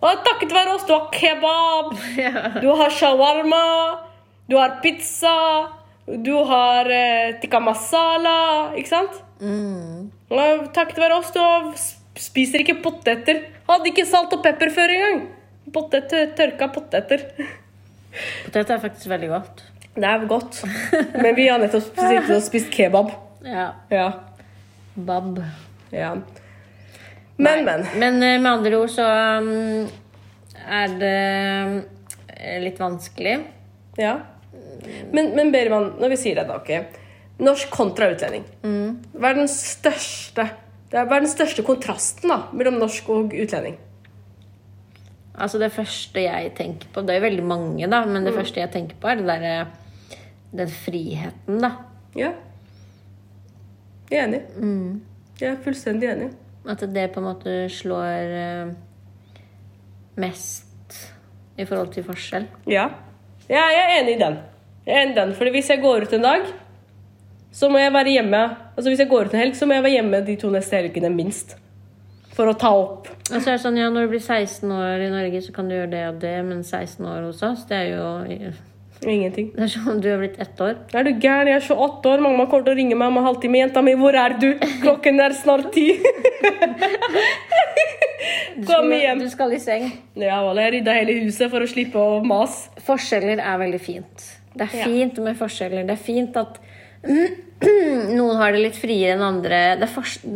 Og 0.02 0.24
takket 0.26 0.50
være 0.50 0.74
oss, 0.74 0.86
du 0.88 0.96
har 0.96 1.10
kebab, 1.14 1.92
du 2.64 2.68
har 2.74 2.90
shawarma, 2.90 3.66
du 4.50 4.56
har 4.58 4.80
pizza, 4.82 5.36
du 6.08 6.34
har 6.48 6.90
eh, 6.90 7.36
tikka 7.38 7.60
masala, 7.62 8.72
ikke 8.74 8.90
sant? 8.90 9.20
Og 10.32 10.66
takket 10.74 10.98
være 11.04 11.20
oss, 11.20 11.30
du 11.36 12.18
spiser 12.18 12.64
ikke 12.64 12.80
poteter. 12.82 13.44
Hadde 13.68 13.92
ikke 13.92 14.08
salt 14.08 14.34
og 14.34 14.42
pepper 14.44 14.72
før 14.74 14.90
engang. 14.96 15.22
Poteter, 15.72 16.32
tørka 16.36 16.68
poteter. 16.74 17.28
Poteter 18.44 18.74
er 18.74 18.82
faktisk 18.82 19.08
veldig 19.08 19.30
godt. 19.32 19.62
Det 19.94 20.08
er 20.08 20.26
godt. 20.28 20.62
Men 21.22 21.34
vi 21.36 21.48
har 21.50 21.60
nettopp 21.60 21.90
sittet 21.90 22.30
og 22.32 22.44
spist 22.44 22.70
kebab. 22.72 23.12
Ja. 23.44 23.66
Ja. 23.92 24.06
Bab. 24.94 25.42
ja. 25.92 26.14
Men, 27.36 27.64
men. 27.64 27.84
Men 27.98 28.22
eh, 28.22 28.38
med 28.40 28.50
andre 28.52 28.78
ord 28.78 28.92
så 28.92 29.06
um, 29.42 29.88
er 30.62 30.96
det 31.00 31.18
eh, 32.36 32.58
litt 32.62 32.80
vanskelig. 32.80 33.38
Ja. 34.00 34.16
Men, 35.12 35.32
men 35.36 35.52
Beriman, 35.52 35.92
når 36.00 36.14
vi 36.14 36.20
sier 36.20 36.40
det, 36.40 36.48
da, 36.48 36.60
ok. 36.60 36.98
Norsk 37.42 37.72
kontra 37.72 38.08
utlending. 38.12 38.44
Hva 38.62 39.32
er 39.32 39.40
den 39.42 39.50
største 39.50 40.46
det 40.92 41.00
er, 41.00 41.06
Hva 41.08 41.16
er 41.16 41.24
den 41.24 41.32
største 41.32 41.64
kontrasten 41.64 42.28
da, 42.30 42.42
mellom 42.52 42.76
norsk 42.80 43.08
og 43.12 43.32
utlending? 43.32 43.78
Altså 45.32 45.56
det 45.58 45.70
første 45.72 46.20
jeg 46.20 46.50
tenker 46.58 46.90
på 46.92 47.00
Det 47.00 47.14
er 47.14 47.22
jo 47.22 47.24
veldig 47.24 47.44
mange, 47.48 47.88
da, 47.88 48.02
men 48.04 48.26
det 48.28 48.34
første 48.36 48.60
jeg 48.60 48.70
tenker 48.74 48.98
på, 49.00 49.08
er 49.08 49.22
det 49.22 49.30
derre 49.30 49.54
Den 50.52 50.68
friheten, 50.68 51.60
da. 51.62 51.72
Ja. 52.18 52.32
Jeg 54.10 54.18
er 54.20 54.26
enig. 54.28 54.42
Jeg 55.40 55.48
er 55.48 55.60
fullstendig 55.64 56.10
enig. 56.12 56.30
At 56.68 56.82
det 56.94 57.08
på 57.14 57.22
en 57.22 57.26
måte 57.26 57.54
slår 57.72 58.34
eh, 58.38 58.74
mest 60.20 60.98
i 61.56 61.64
forhold 61.64 61.94
til 61.94 62.04
forskjell. 62.06 62.44
Ja. 62.68 62.90
ja. 63.48 63.62
Jeg 63.72 63.86
er 63.86 63.94
enig 64.02 64.16
i 64.16 64.20
den. 64.20 64.36
Jeg 64.86 64.94
er 64.98 65.06
enig 65.06 65.16
i 65.16 65.20
den, 65.20 65.34
For 65.38 65.50
Hvis 65.50 65.70
jeg 65.70 65.80
går 65.80 66.04
ut 66.06 66.12
en 66.12 66.28
dag, 66.28 66.46
så 67.52 67.68
må 67.68 67.78
jeg 67.78 67.92
være 67.92 68.14
hjemme 68.16 68.38
Altså 68.76 68.90
hvis 68.90 69.02
jeg 69.02 69.08
går 69.08 69.28
ut 69.28 69.34
en 69.34 69.40
helg, 69.42 69.56
så 69.56 69.66
må 69.66 69.76
jeg 69.76 69.84
være 69.84 69.98
hjemme 69.98 70.20
de 70.26 70.36
to 70.40 70.50
neste 70.50 70.78
helgene 70.78 71.10
minst. 71.12 71.56
For 72.32 72.48
å 72.48 72.56
ta 72.56 72.70
opp. 72.72 73.10
Og 73.28 73.36
så 73.36 73.52
er 73.52 73.56
det 73.56 73.62
sånn, 73.64 73.76
ja, 73.76 73.90
Når 73.92 74.06
du 74.06 74.14
blir 74.14 74.22
16 74.24 74.72
år 74.72 75.04
i 75.04 75.10
Norge, 75.12 75.42
så 75.44 75.52
kan 75.52 75.68
du 75.68 75.76
gjøre 75.76 75.90
det 75.92 76.04
og 76.08 76.20
det, 76.22 76.36
men 76.46 76.62
16 76.64 77.04
år 77.06 77.26
hos 77.26 77.42
oss, 77.44 77.66
det 77.68 77.76
er 77.76 77.90
jo 77.92 78.52
Ingenting. 79.02 79.48
Det 79.56 79.64
er 79.64 79.68
som 79.72 79.88
om 79.90 79.98
du 80.00 80.06
har 80.12 80.18
blitt 80.22 80.36
ett 80.40 80.60
år. 80.62 80.76
Er 80.94 81.02
du 81.04 81.10
gæren? 81.18 81.48
Jeg 81.50 81.56
er 81.58 81.64
28 81.74 82.06
år. 82.12 82.20
Mamma 82.22 82.44
kommer 82.46 82.64
til 82.68 82.74
å 82.74 82.78
ringe 82.78 82.94
meg 82.98 83.08
om 83.10 83.16
en 83.18 83.24
halvtime. 83.26 83.58
Jenta 83.58 83.82
mi, 83.82 83.94
hvor 83.98 84.14
er 84.14 84.36
du? 84.38 84.52
Klokken 84.84 85.18
er 85.24 85.32
snart 85.34 85.72
ti. 85.74 85.88
Kom 88.68 88.92
igjen. 88.94 89.18
Du 89.18 89.26
skal 89.32 89.52
i 89.56 89.58
seng. 89.62 89.88
Ja, 90.18 90.38
jeg 90.54 90.72
rydda 90.76 90.94
hele 91.00 91.12
huset 91.24 91.50
for 91.50 91.60
å 91.64 91.68
slippe 91.70 91.98
å 91.98 92.20
mase. 92.26 92.70
Forskjeller 92.86 93.38
er 93.42 93.58
veldig 93.64 93.80
fint. 93.82 94.28
Det 94.54 94.68
er 94.68 94.76
Ja. 94.78 94.84
fint 94.84 95.18
med 95.24 95.36
forskjeller. 95.38 95.82
Det 95.88 95.94
er 95.96 96.04
fint 96.04 96.36
at 96.36 96.60
noen 98.18 98.36
har 98.38 98.52
det 98.52 98.60
litt 98.62 98.76
friere 98.78 99.16
enn 99.16 99.24
andre. 99.26 99.62
Det 99.80 99.88
er, 99.88 99.92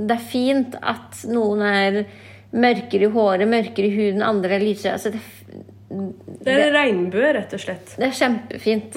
det 0.09 0.17
er 0.17 0.25
fint 0.33 0.75
at 0.83 1.23
noen 1.31 1.63
er 1.63 2.05
mørkere 2.57 3.03
i 3.07 3.13
håret, 3.13 3.47
mørkere 3.51 3.87
i 3.91 3.95
huden, 3.95 4.23
andre 4.25 4.55
er 4.57 4.61
lysere. 4.65 4.93
Altså, 4.97 5.11
det, 5.13 5.21
er 5.21 5.36
Det 6.47 6.55
er 6.55 6.73
regnbue, 6.75 7.33
rett 7.37 7.53
og 7.57 7.61
slett. 7.63 7.95
det 7.99 8.09
er 8.09 8.17
kjempefint. 8.19 8.97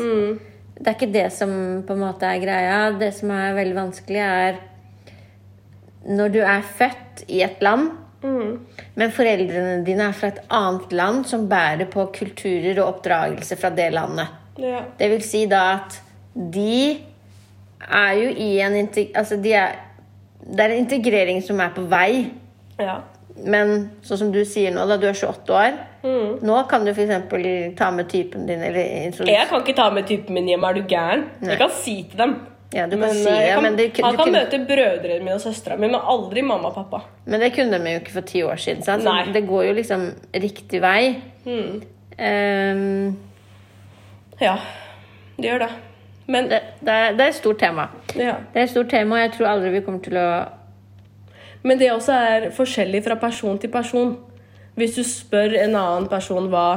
Det 0.79 0.87
er 0.87 0.95
ikke 0.95 1.11
det 1.13 1.25
som 1.35 1.51
på 1.87 1.95
en 1.95 2.03
måte 2.05 2.27
er 2.27 2.39
greia. 2.43 2.77
Det 2.99 3.11
som 3.17 3.31
er 3.35 3.57
veldig 3.57 3.75
vanskelig, 3.75 4.21
er 4.23 4.59
når 6.07 6.31
du 6.33 6.39
er 6.39 6.61
født 6.63 7.25
i 7.27 7.41
et 7.43 7.59
land, 7.61 7.89
men 8.23 9.11
foreldrene 9.15 9.83
dine 9.87 10.09
er 10.09 10.15
fra 10.15 10.27
et 10.33 10.39
annet 10.51 10.91
land 10.95 11.25
som 11.27 11.45
bærer 11.51 11.87
på 11.91 12.05
kulturer 12.15 12.79
og 12.81 12.95
oppdragelse 12.95 13.55
fra 13.59 13.69
det 13.75 13.89
landet. 13.95 14.27
Ja. 14.59 14.81
Det 14.99 15.07
vil 15.13 15.23
si 15.23 15.45
da 15.51 15.61
at 15.77 15.99
de 16.35 16.99
er 17.87 18.11
jo 18.19 18.31
i 18.35 18.49
en. 18.63 18.75
Altså, 19.15 19.37
de 19.39 19.53
er 19.55 19.77
Det 20.39 20.59
er 20.63 20.71
en 20.71 20.83
integrering 20.85 21.41
som 21.43 21.59
er 21.59 21.69
på 21.75 21.81
vei. 21.91 22.31
ja. 22.79 23.01
Men 23.45 23.89
sånn 24.03 24.17
som 24.23 24.31
du 24.33 24.39
sier 24.45 24.71
nå, 24.75 24.85
da 24.89 24.97
du 24.99 25.07
er 25.07 25.13
28 25.15 25.53
år 25.55 25.77
Nå 26.45 26.59
kan 26.69 26.85
du 26.85 26.91
f.eks. 26.93 27.75
ta 27.77 27.89
med 27.91 28.07
typen 28.09 28.45
din 28.47 28.61
eller 28.63 28.79
Jeg 29.27 29.47
kan 29.49 29.59
ikke 29.61 29.75
ta 29.75 29.89
med 29.91 30.07
typen 30.07 30.33
min 30.37 30.47
hjem. 30.47 30.63
Er 30.63 30.73
du 30.73 30.81
gæren? 30.87 31.25
Jeg 31.43 31.57
kan 31.59 31.69
si 31.75 31.95
til 32.09 32.17
dem. 32.21 32.35
Ja, 32.71 32.85
du 32.85 32.95
kan 33.01 33.09
si 33.09 33.25
eh, 33.25 33.33
det, 33.33 33.53
kan, 33.53 33.63
men 33.63 33.75
det, 33.79 33.87
han 33.97 34.15
kan 34.15 34.25
kunne, 34.27 34.43
møte 34.43 34.59
brødrene 34.69 35.23
mine 35.25 35.35
og 35.39 35.41
søstera 35.41 35.75
mi, 35.75 35.87
men 35.89 35.97
aldri 35.99 36.43
mamma 36.45 36.69
og 36.69 36.75
pappa. 36.75 36.99
men 37.25 37.41
det 37.41 37.49
kunne 37.55 37.79
de 37.81 37.95
jo 37.95 38.01
ikke 38.03 38.13
for 38.13 38.27
ti 38.29 38.43
år 38.45 38.61
siden. 38.61 38.83
Sant? 38.85 39.03
Så 39.03 39.33
det 39.33 39.41
går 39.47 39.63
jo 39.71 39.73
liksom 39.79 40.03
riktig 40.33 40.81
vei. 40.83 41.15
Ehm, 42.19 43.15
Ja, 44.39 44.55
det 45.37 45.49
gjør 45.49 45.59
det. 45.65 45.69
Men 46.27 46.47
det, 46.51 46.61
det, 46.79 46.93
er, 46.93 47.11
det 47.17 47.25
er 47.25 47.27
et 47.33 47.35
stort 47.35 47.59
tema. 47.59 47.87
ja. 48.15 48.35
Det 48.53 48.61
er 48.61 48.63
et 48.63 48.69
stort 48.69 48.89
tema, 48.93 49.15
og 49.15 49.21
jeg 49.21 49.31
tror 49.33 49.47
aldri 49.49 49.69
vi 49.73 49.81
kommer 49.81 49.99
til 50.05 50.17
å 50.21 50.27
Men 51.63 51.79
det 51.79 51.91
også 51.91 52.15
er 52.15 52.49
forskjellig 52.55 53.03
fra 53.03 53.17
person 53.19 53.59
til 53.59 53.71
person. 53.73 54.15
Hvis 54.79 54.95
du 54.95 55.03
spør 55.03 55.57
en 55.59 55.75
annen 55.75 56.07
person 56.11 56.47
hva, 56.51 56.67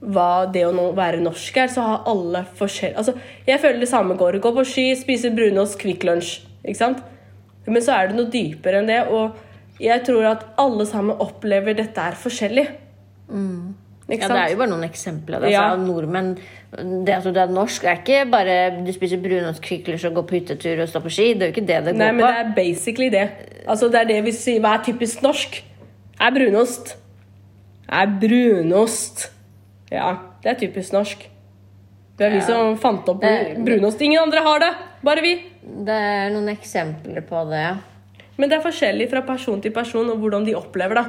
hva 0.00 0.46
det 0.52 0.62
å 0.68 0.90
være 0.96 1.22
norsk 1.24 1.56
er, 1.64 1.72
så 1.72 1.82
har 1.86 2.04
alle 2.10 2.44
forskjell... 2.58 2.94
Altså, 3.00 3.16
jeg 3.48 3.60
føler 3.62 3.82
det 3.82 3.90
samme 3.90 4.14
går. 4.20 4.38
Gå 4.42 4.52
på 4.54 4.66
ski, 4.68 4.86
spise 4.98 5.32
brunost, 5.34 5.78
Kvikk 5.80 6.06
Lunsj. 6.06 6.36
Ikke 6.62 6.78
sant? 6.78 7.02
Men 7.66 7.82
så 7.84 7.96
er 7.96 8.10
det 8.10 8.18
noe 8.18 8.30
dypere 8.30 8.80
enn 8.80 8.88
det, 8.90 9.02
og 9.10 9.82
jeg 9.82 10.02
tror 10.06 10.30
at 10.30 10.46
alle 10.60 10.86
sammen 10.88 11.18
opplever 11.22 11.76
dette 11.78 12.02
er 12.02 12.16
forskjellig. 12.18 12.66
Mm. 13.30 13.74
Ja, 14.10 14.26
det 14.26 14.38
er 14.40 14.48
jo 14.50 14.58
bare 14.58 14.70
noen 14.72 14.86
eksempler. 14.88 15.38
Altså, 15.38 15.50
Ja. 15.54 15.76
Nordmenn 15.78 16.32
Det 17.06 17.14
at 17.14 17.24
du 17.24 17.38
er 17.38 17.50
norsk, 17.50 17.84
er 17.84 17.98
ikke 17.98 18.30
bare 18.30 18.84
du 18.84 18.92
spiser 18.94 19.18
brunost, 19.22 19.62
Kvikk 19.62 19.88
Lunsj 19.90 20.06
og 20.06 20.14
går 20.20 20.26
på 20.26 20.36
hyttetur 20.38 20.82
og 20.82 20.88
står 20.88 21.02
på 21.02 21.10
ski. 21.10 21.26
Det 21.34 21.42
er 21.42 21.50
jo 21.50 21.54
ikke 21.54 21.66
det 21.66 21.78
det 21.84 21.94
går 21.94 21.98
Nei, 21.98 22.12
men 22.12 22.22
på. 22.22 22.28
det 22.30 22.40
er 22.42 22.52
basically 22.54 23.08
det. 23.10 23.24
Altså, 23.70 23.88
det 23.92 24.00
er 24.02 24.08
det 24.10 24.20
vi 24.26 24.32
sier. 24.34 24.60
Hva 24.64 24.74
er 24.78 24.84
typisk 24.86 25.22
norsk? 25.22 25.60
Er 26.20 26.32
brunost. 26.34 26.96
Er 27.90 28.10
brunost. 28.22 29.28
Ja, 29.90 30.16
det 30.42 30.52
er 30.54 30.58
typisk 30.64 30.94
norsk. 30.94 31.22
Det 32.18 32.26
er 32.26 32.34
vi 32.34 32.40
som 32.44 32.74
fant 32.82 33.06
opp 33.08 33.22
brunost. 33.64 34.02
Ingen 34.04 34.20
andre 34.26 34.42
har 34.44 34.60
det, 34.60 34.72
bare 35.06 35.22
vi. 35.24 35.32
Det 35.86 35.94
er 35.96 36.28
noen 36.34 36.50
eksempler 36.52 37.22
på 37.24 37.44
det, 37.48 37.62
ja. 37.62 37.76
Men 38.36 38.50
det 38.50 38.58
er 38.58 38.64
forskjellig 38.64 39.06
fra 39.12 39.22
person 39.24 39.60
til 39.64 39.72
person 39.72 40.08
og 40.12 40.20
hvordan 40.20 40.44
de 40.46 40.54
opplever 40.56 41.00
det. 41.00 41.06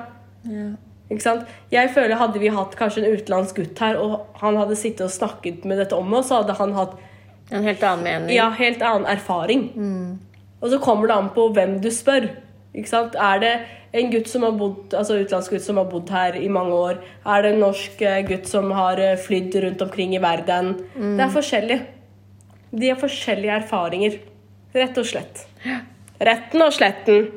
Ikke 1.11 1.23
sant? 1.25 1.47
Jeg 1.71 1.91
føler 1.91 2.15
Hadde 2.19 2.39
vi 2.39 2.47
hatt 2.51 2.75
kanskje 2.79 3.03
en 3.03 3.17
utenlandsk 3.17 3.57
gutt 3.59 3.79
her, 3.83 3.99
og 3.99 4.37
han 4.39 4.55
hadde 4.59 4.77
sittet 4.79 5.03
og 5.09 5.11
snakket 5.11 5.65
med 5.67 5.81
dette 5.83 5.95
om 5.97 6.13
oss, 6.15 6.29
så 6.31 6.39
hadde 6.41 6.55
han 6.59 6.73
hatt 6.77 6.95
En 7.51 7.63
helt 7.67 7.83
annen 7.83 8.03
mening. 8.07 8.31
ja, 8.35 8.47
helt 8.55 8.81
annen 8.81 9.07
erfaring. 9.11 9.65
Og 10.61 10.69
så 10.71 10.79
kommer 10.79 11.07
det 11.11 11.17
an 11.17 11.29
på 11.35 11.49
hvem 11.55 11.79
du 11.83 11.89
spør. 11.91 12.29
Er 12.73 13.39
det 13.43 13.51
en 13.91 14.11
gutt 14.11 14.29
som 14.31 14.45
har 14.47 14.53
bodd, 14.55 14.93
altså 14.95 15.17
utenlandsk 15.19 15.57
gutt 15.57 15.65
som 15.65 15.79
har 15.81 15.89
bodd 15.91 16.09
her 16.09 16.37
i 16.39 16.47
mange 16.47 16.71
år? 16.71 17.01
Er 17.27 17.43
det 17.43 17.51
en 17.51 17.63
norsk 17.65 18.01
eh, 18.01 18.21
gutt 18.23 18.47
som 18.47 18.71
har 18.71 18.99
eh, 18.99 19.17
flydd 19.19 19.57
rundt 19.65 19.81
omkring 19.83 20.15
i 20.15 20.21
verden? 20.23 20.77
Det 20.95 21.25
er 21.25 21.33
forskjellig. 21.33 21.79
De 22.71 22.87
har 22.87 22.99
forskjellige 23.01 23.57
erfaringer. 23.59 24.19
Rett 24.71 24.97
og 24.97 25.05
slett. 25.09 25.43
Retten 26.23 26.63
og 26.63 26.71
sletten. 26.71 27.27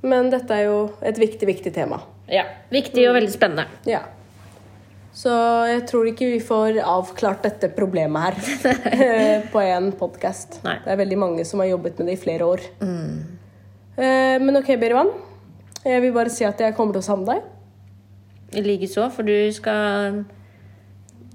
Men 0.00 0.32
dette 0.32 0.56
er 0.56 0.70
jo 0.70 0.78
et 1.04 1.20
viktig, 1.20 1.44
viktig 1.50 1.74
tema. 1.76 2.00
Ja. 2.32 2.46
Viktig 2.72 3.04
og 3.10 3.18
veldig 3.18 3.34
spennende. 3.34 3.68
Ja. 3.84 4.00
Så 5.20 5.32
jeg 5.68 5.84
tror 5.90 6.08
ikke 6.08 6.30
vi 6.30 6.40
får 6.40 6.78
avklart 6.80 7.44
dette 7.44 7.68
problemet 7.76 8.24
her 8.24 8.72
eh, 8.94 9.42
på 9.52 9.60
en 9.60 9.90
podkast. 9.92 10.62
Det 10.64 10.78
er 10.88 11.00
veldig 11.02 11.18
mange 11.20 11.44
som 11.48 11.60
har 11.60 11.74
jobbet 11.74 12.00
med 12.00 12.08
det 12.08 12.16
i 12.16 12.22
flere 12.22 12.48
år. 12.48 12.64
Mm. 12.80 13.38
Men 14.00 14.56
ok, 14.56 14.70
Berivan. 14.80 15.10
Jeg 15.84 16.00
vil 16.00 16.12
bare 16.14 16.32
si 16.32 16.44
at 16.48 16.60
jeg 16.62 16.72
kommer 16.76 16.96
til 16.96 17.02
å 17.02 17.08
savne 17.10 17.34
deg. 17.34 17.48
I 18.56 18.62
likeså, 18.64 19.10
for 19.12 19.28
du 19.28 19.34
skal 19.52 20.22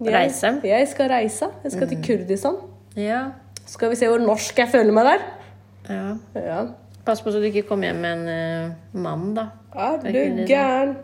Reise? 0.01 0.59
Jeg 0.63 0.87
skal 0.91 1.09
reise. 1.09 1.47
Jeg 1.63 1.71
skal 1.71 1.87
til 1.87 2.01
Kurdistan. 2.03 2.57
Ja. 2.99 3.21
Skal 3.65 3.93
vi 3.93 3.99
se 3.99 4.09
hvor 4.11 4.19
norsk 4.19 4.57
jeg 4.59 4.71
føler 4.73 4.91
meg 4.95 5.07
der. 5.07 5.29
ja. 5.89 6.09
Ja. 6.35 6.65
Pass 7.05 7.21
på 7.21 7.29
så 7.29 7.37
du 7.37 7.45
ikke 7.45 7.67
kommer 7.69 7.91
hjem 7.91 7.99
med 8.01 8.17
en 8.17 8.71
uh, 8.71 8.97
mann, 8.97 9.35
da. 9.37 9.43
Er 9.77 9.99
du 10.01 10.41
gæren? 10.49 10.95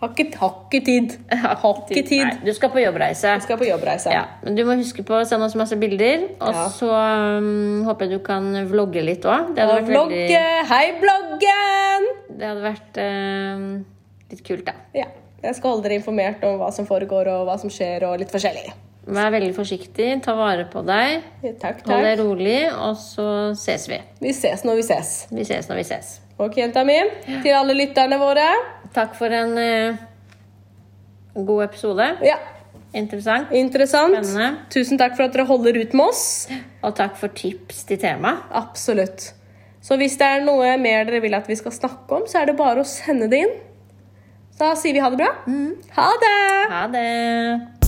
Har 0.00 0.14
ikke, 0.16 2.02
tid. 2.08 2.28
Du 2.46 2.52
skal 2.56 2.70
på 2.72 2.80
jobbreise. 2.80 3.28
Jeg 3.34 3.42
skal 3.44 3.58
på 3.60 3.66
jobbreise. 3.68 4.08
Ja, 4.14 4.22
men 4.42 4.56
du 4.56 4.62
må 4.64 4.78
huske 4.80 5.04
på 5.04 5.18
å 5.18 5.26
sende 5.28 5.44
oss 5.44 5.56
masse 5.60 5.76
bilder. 5.76 6.24
Og 6.40 6.54
Ja. 6.56 6.66
så 6.72 6.88
um, 6.88 7.82
håper 7.84 8.08
jeg 8.08 8.16
du 8.16 8.24
kan 8.24 8.48
vlogge 8.70 9.02
litt 9.04 9.26
òg. 9.28 9.52
Veldig- 9.56 10.66
Hei, 10.70 10.86
bloggen! 11.02 12.06
det 12.32 12.48
hadde 12.48 12.64
vært 12.64 13.00
um, 13.04 13.84
litt 14.30 14.44
kult, 14.46 14.64
da. 14.64 14.72
Ja. 14.96 15.04
Jeg 15.42 15.54
skal 15.56 15.70
holde 15.74 15.84
dere 15.88 15.96
informert 16.00 16.42
om 16.44 16.58
hva 16.60 16.70
som 16.72 16.86
foregår, 16.88 17.28
og 17.32 17.46
hva 17.48 17.58
som 17.60 17.70
skjer, 17.72 18.02
og 18.08 18.18
litt 18.20 18.32
forskjellig. 18.32 18.72
Vær 19.10 19.30
veldig 19.32 19.54
forsiktig, 19.56 20.22
ta 20.22 20.34
vare 20.36 20.66
på 20.70 20.82
deg, 20.86 21.22
Takk, 21.42 21.58
Takk, 21.60 21.86
hold 21.88 22.04
deg 22.04 22.20
rolig, 22.20 22.58
og 22.72 22.96
så 23.00 23.28
ses 23.56 23.88
vi. 23.88 23.96
Vi 24.20 24.32
ses 24.36 24.64
når 24.64 24.76
vi 24.80 24.82
ses. 24.82 25.14
Vi 25.32 25.44
ses 25.48 25.68
når 25.70 25.80
vi 25.80 25.86
ses. 25.88 26.10
Ok, 26.40 26.56
jenta 26.60 26.84
mi. 26.84 26.98
Til 27.42 27.52
alle 27.56 27.74
lytterne 27.76 28.16
våre. 28.20 28.46
Takk 28.94 29.14
for 29.18 29.30
en 29.34 29.52
uh, 29.58 30.00
god 31.46 31.64
episode. 31.68 32.06
Ja, 32.26 32.38
Interessant. 32.94 33.52
interessant. 33.54 34.16
Spennende. 34.18 34.64
Tusen 34.74 34.98
takk 34.98 35.14
for 35.14 35.28
at 35.28 35.34
dere 35.36 35.46
holder 35.46 35.78
ut 35.78 35.92
med 35.94 36.10
oss. 36.10 36.24
Og 36.82 36.94
takk 36.98 37.14
for 37.20 37.30
tips 37.38 37.84
til 37.86 38.00
tema. 38.02 38.40
Absolutt. 38.50 39.30
Så 39.80 39.96
hvis 39.96 40.18
det 40.20 40.26
er 40.26 40.42
noe 40.44 40.74
mer 40.82 41.06
dere 41.08 41.22
vil 41.22 41.34
at 41.38 41.46
vi 41.48 41.56
skal 41.56 41.72
snakke 41.72 42.18
om, 42.18 42.26
så 42.28 42.42
er 42.42 42.50
det 42.50 42.58
bare 42.58 42.82
å 42.82 42.88
sende 42.88 43.30
det 43.30 43.44
inn. 43.46 43.54
Da 44.60 44.74
sier 44.76 44.92
vi 44.92 45.00
ha 45.00 45.08
det 45.08 45.22
bra. 45.22 45.30
Ha 45.96 46.08
det! 46.20 46.38
Ha 46.74 46.86
det! 46.92 47.79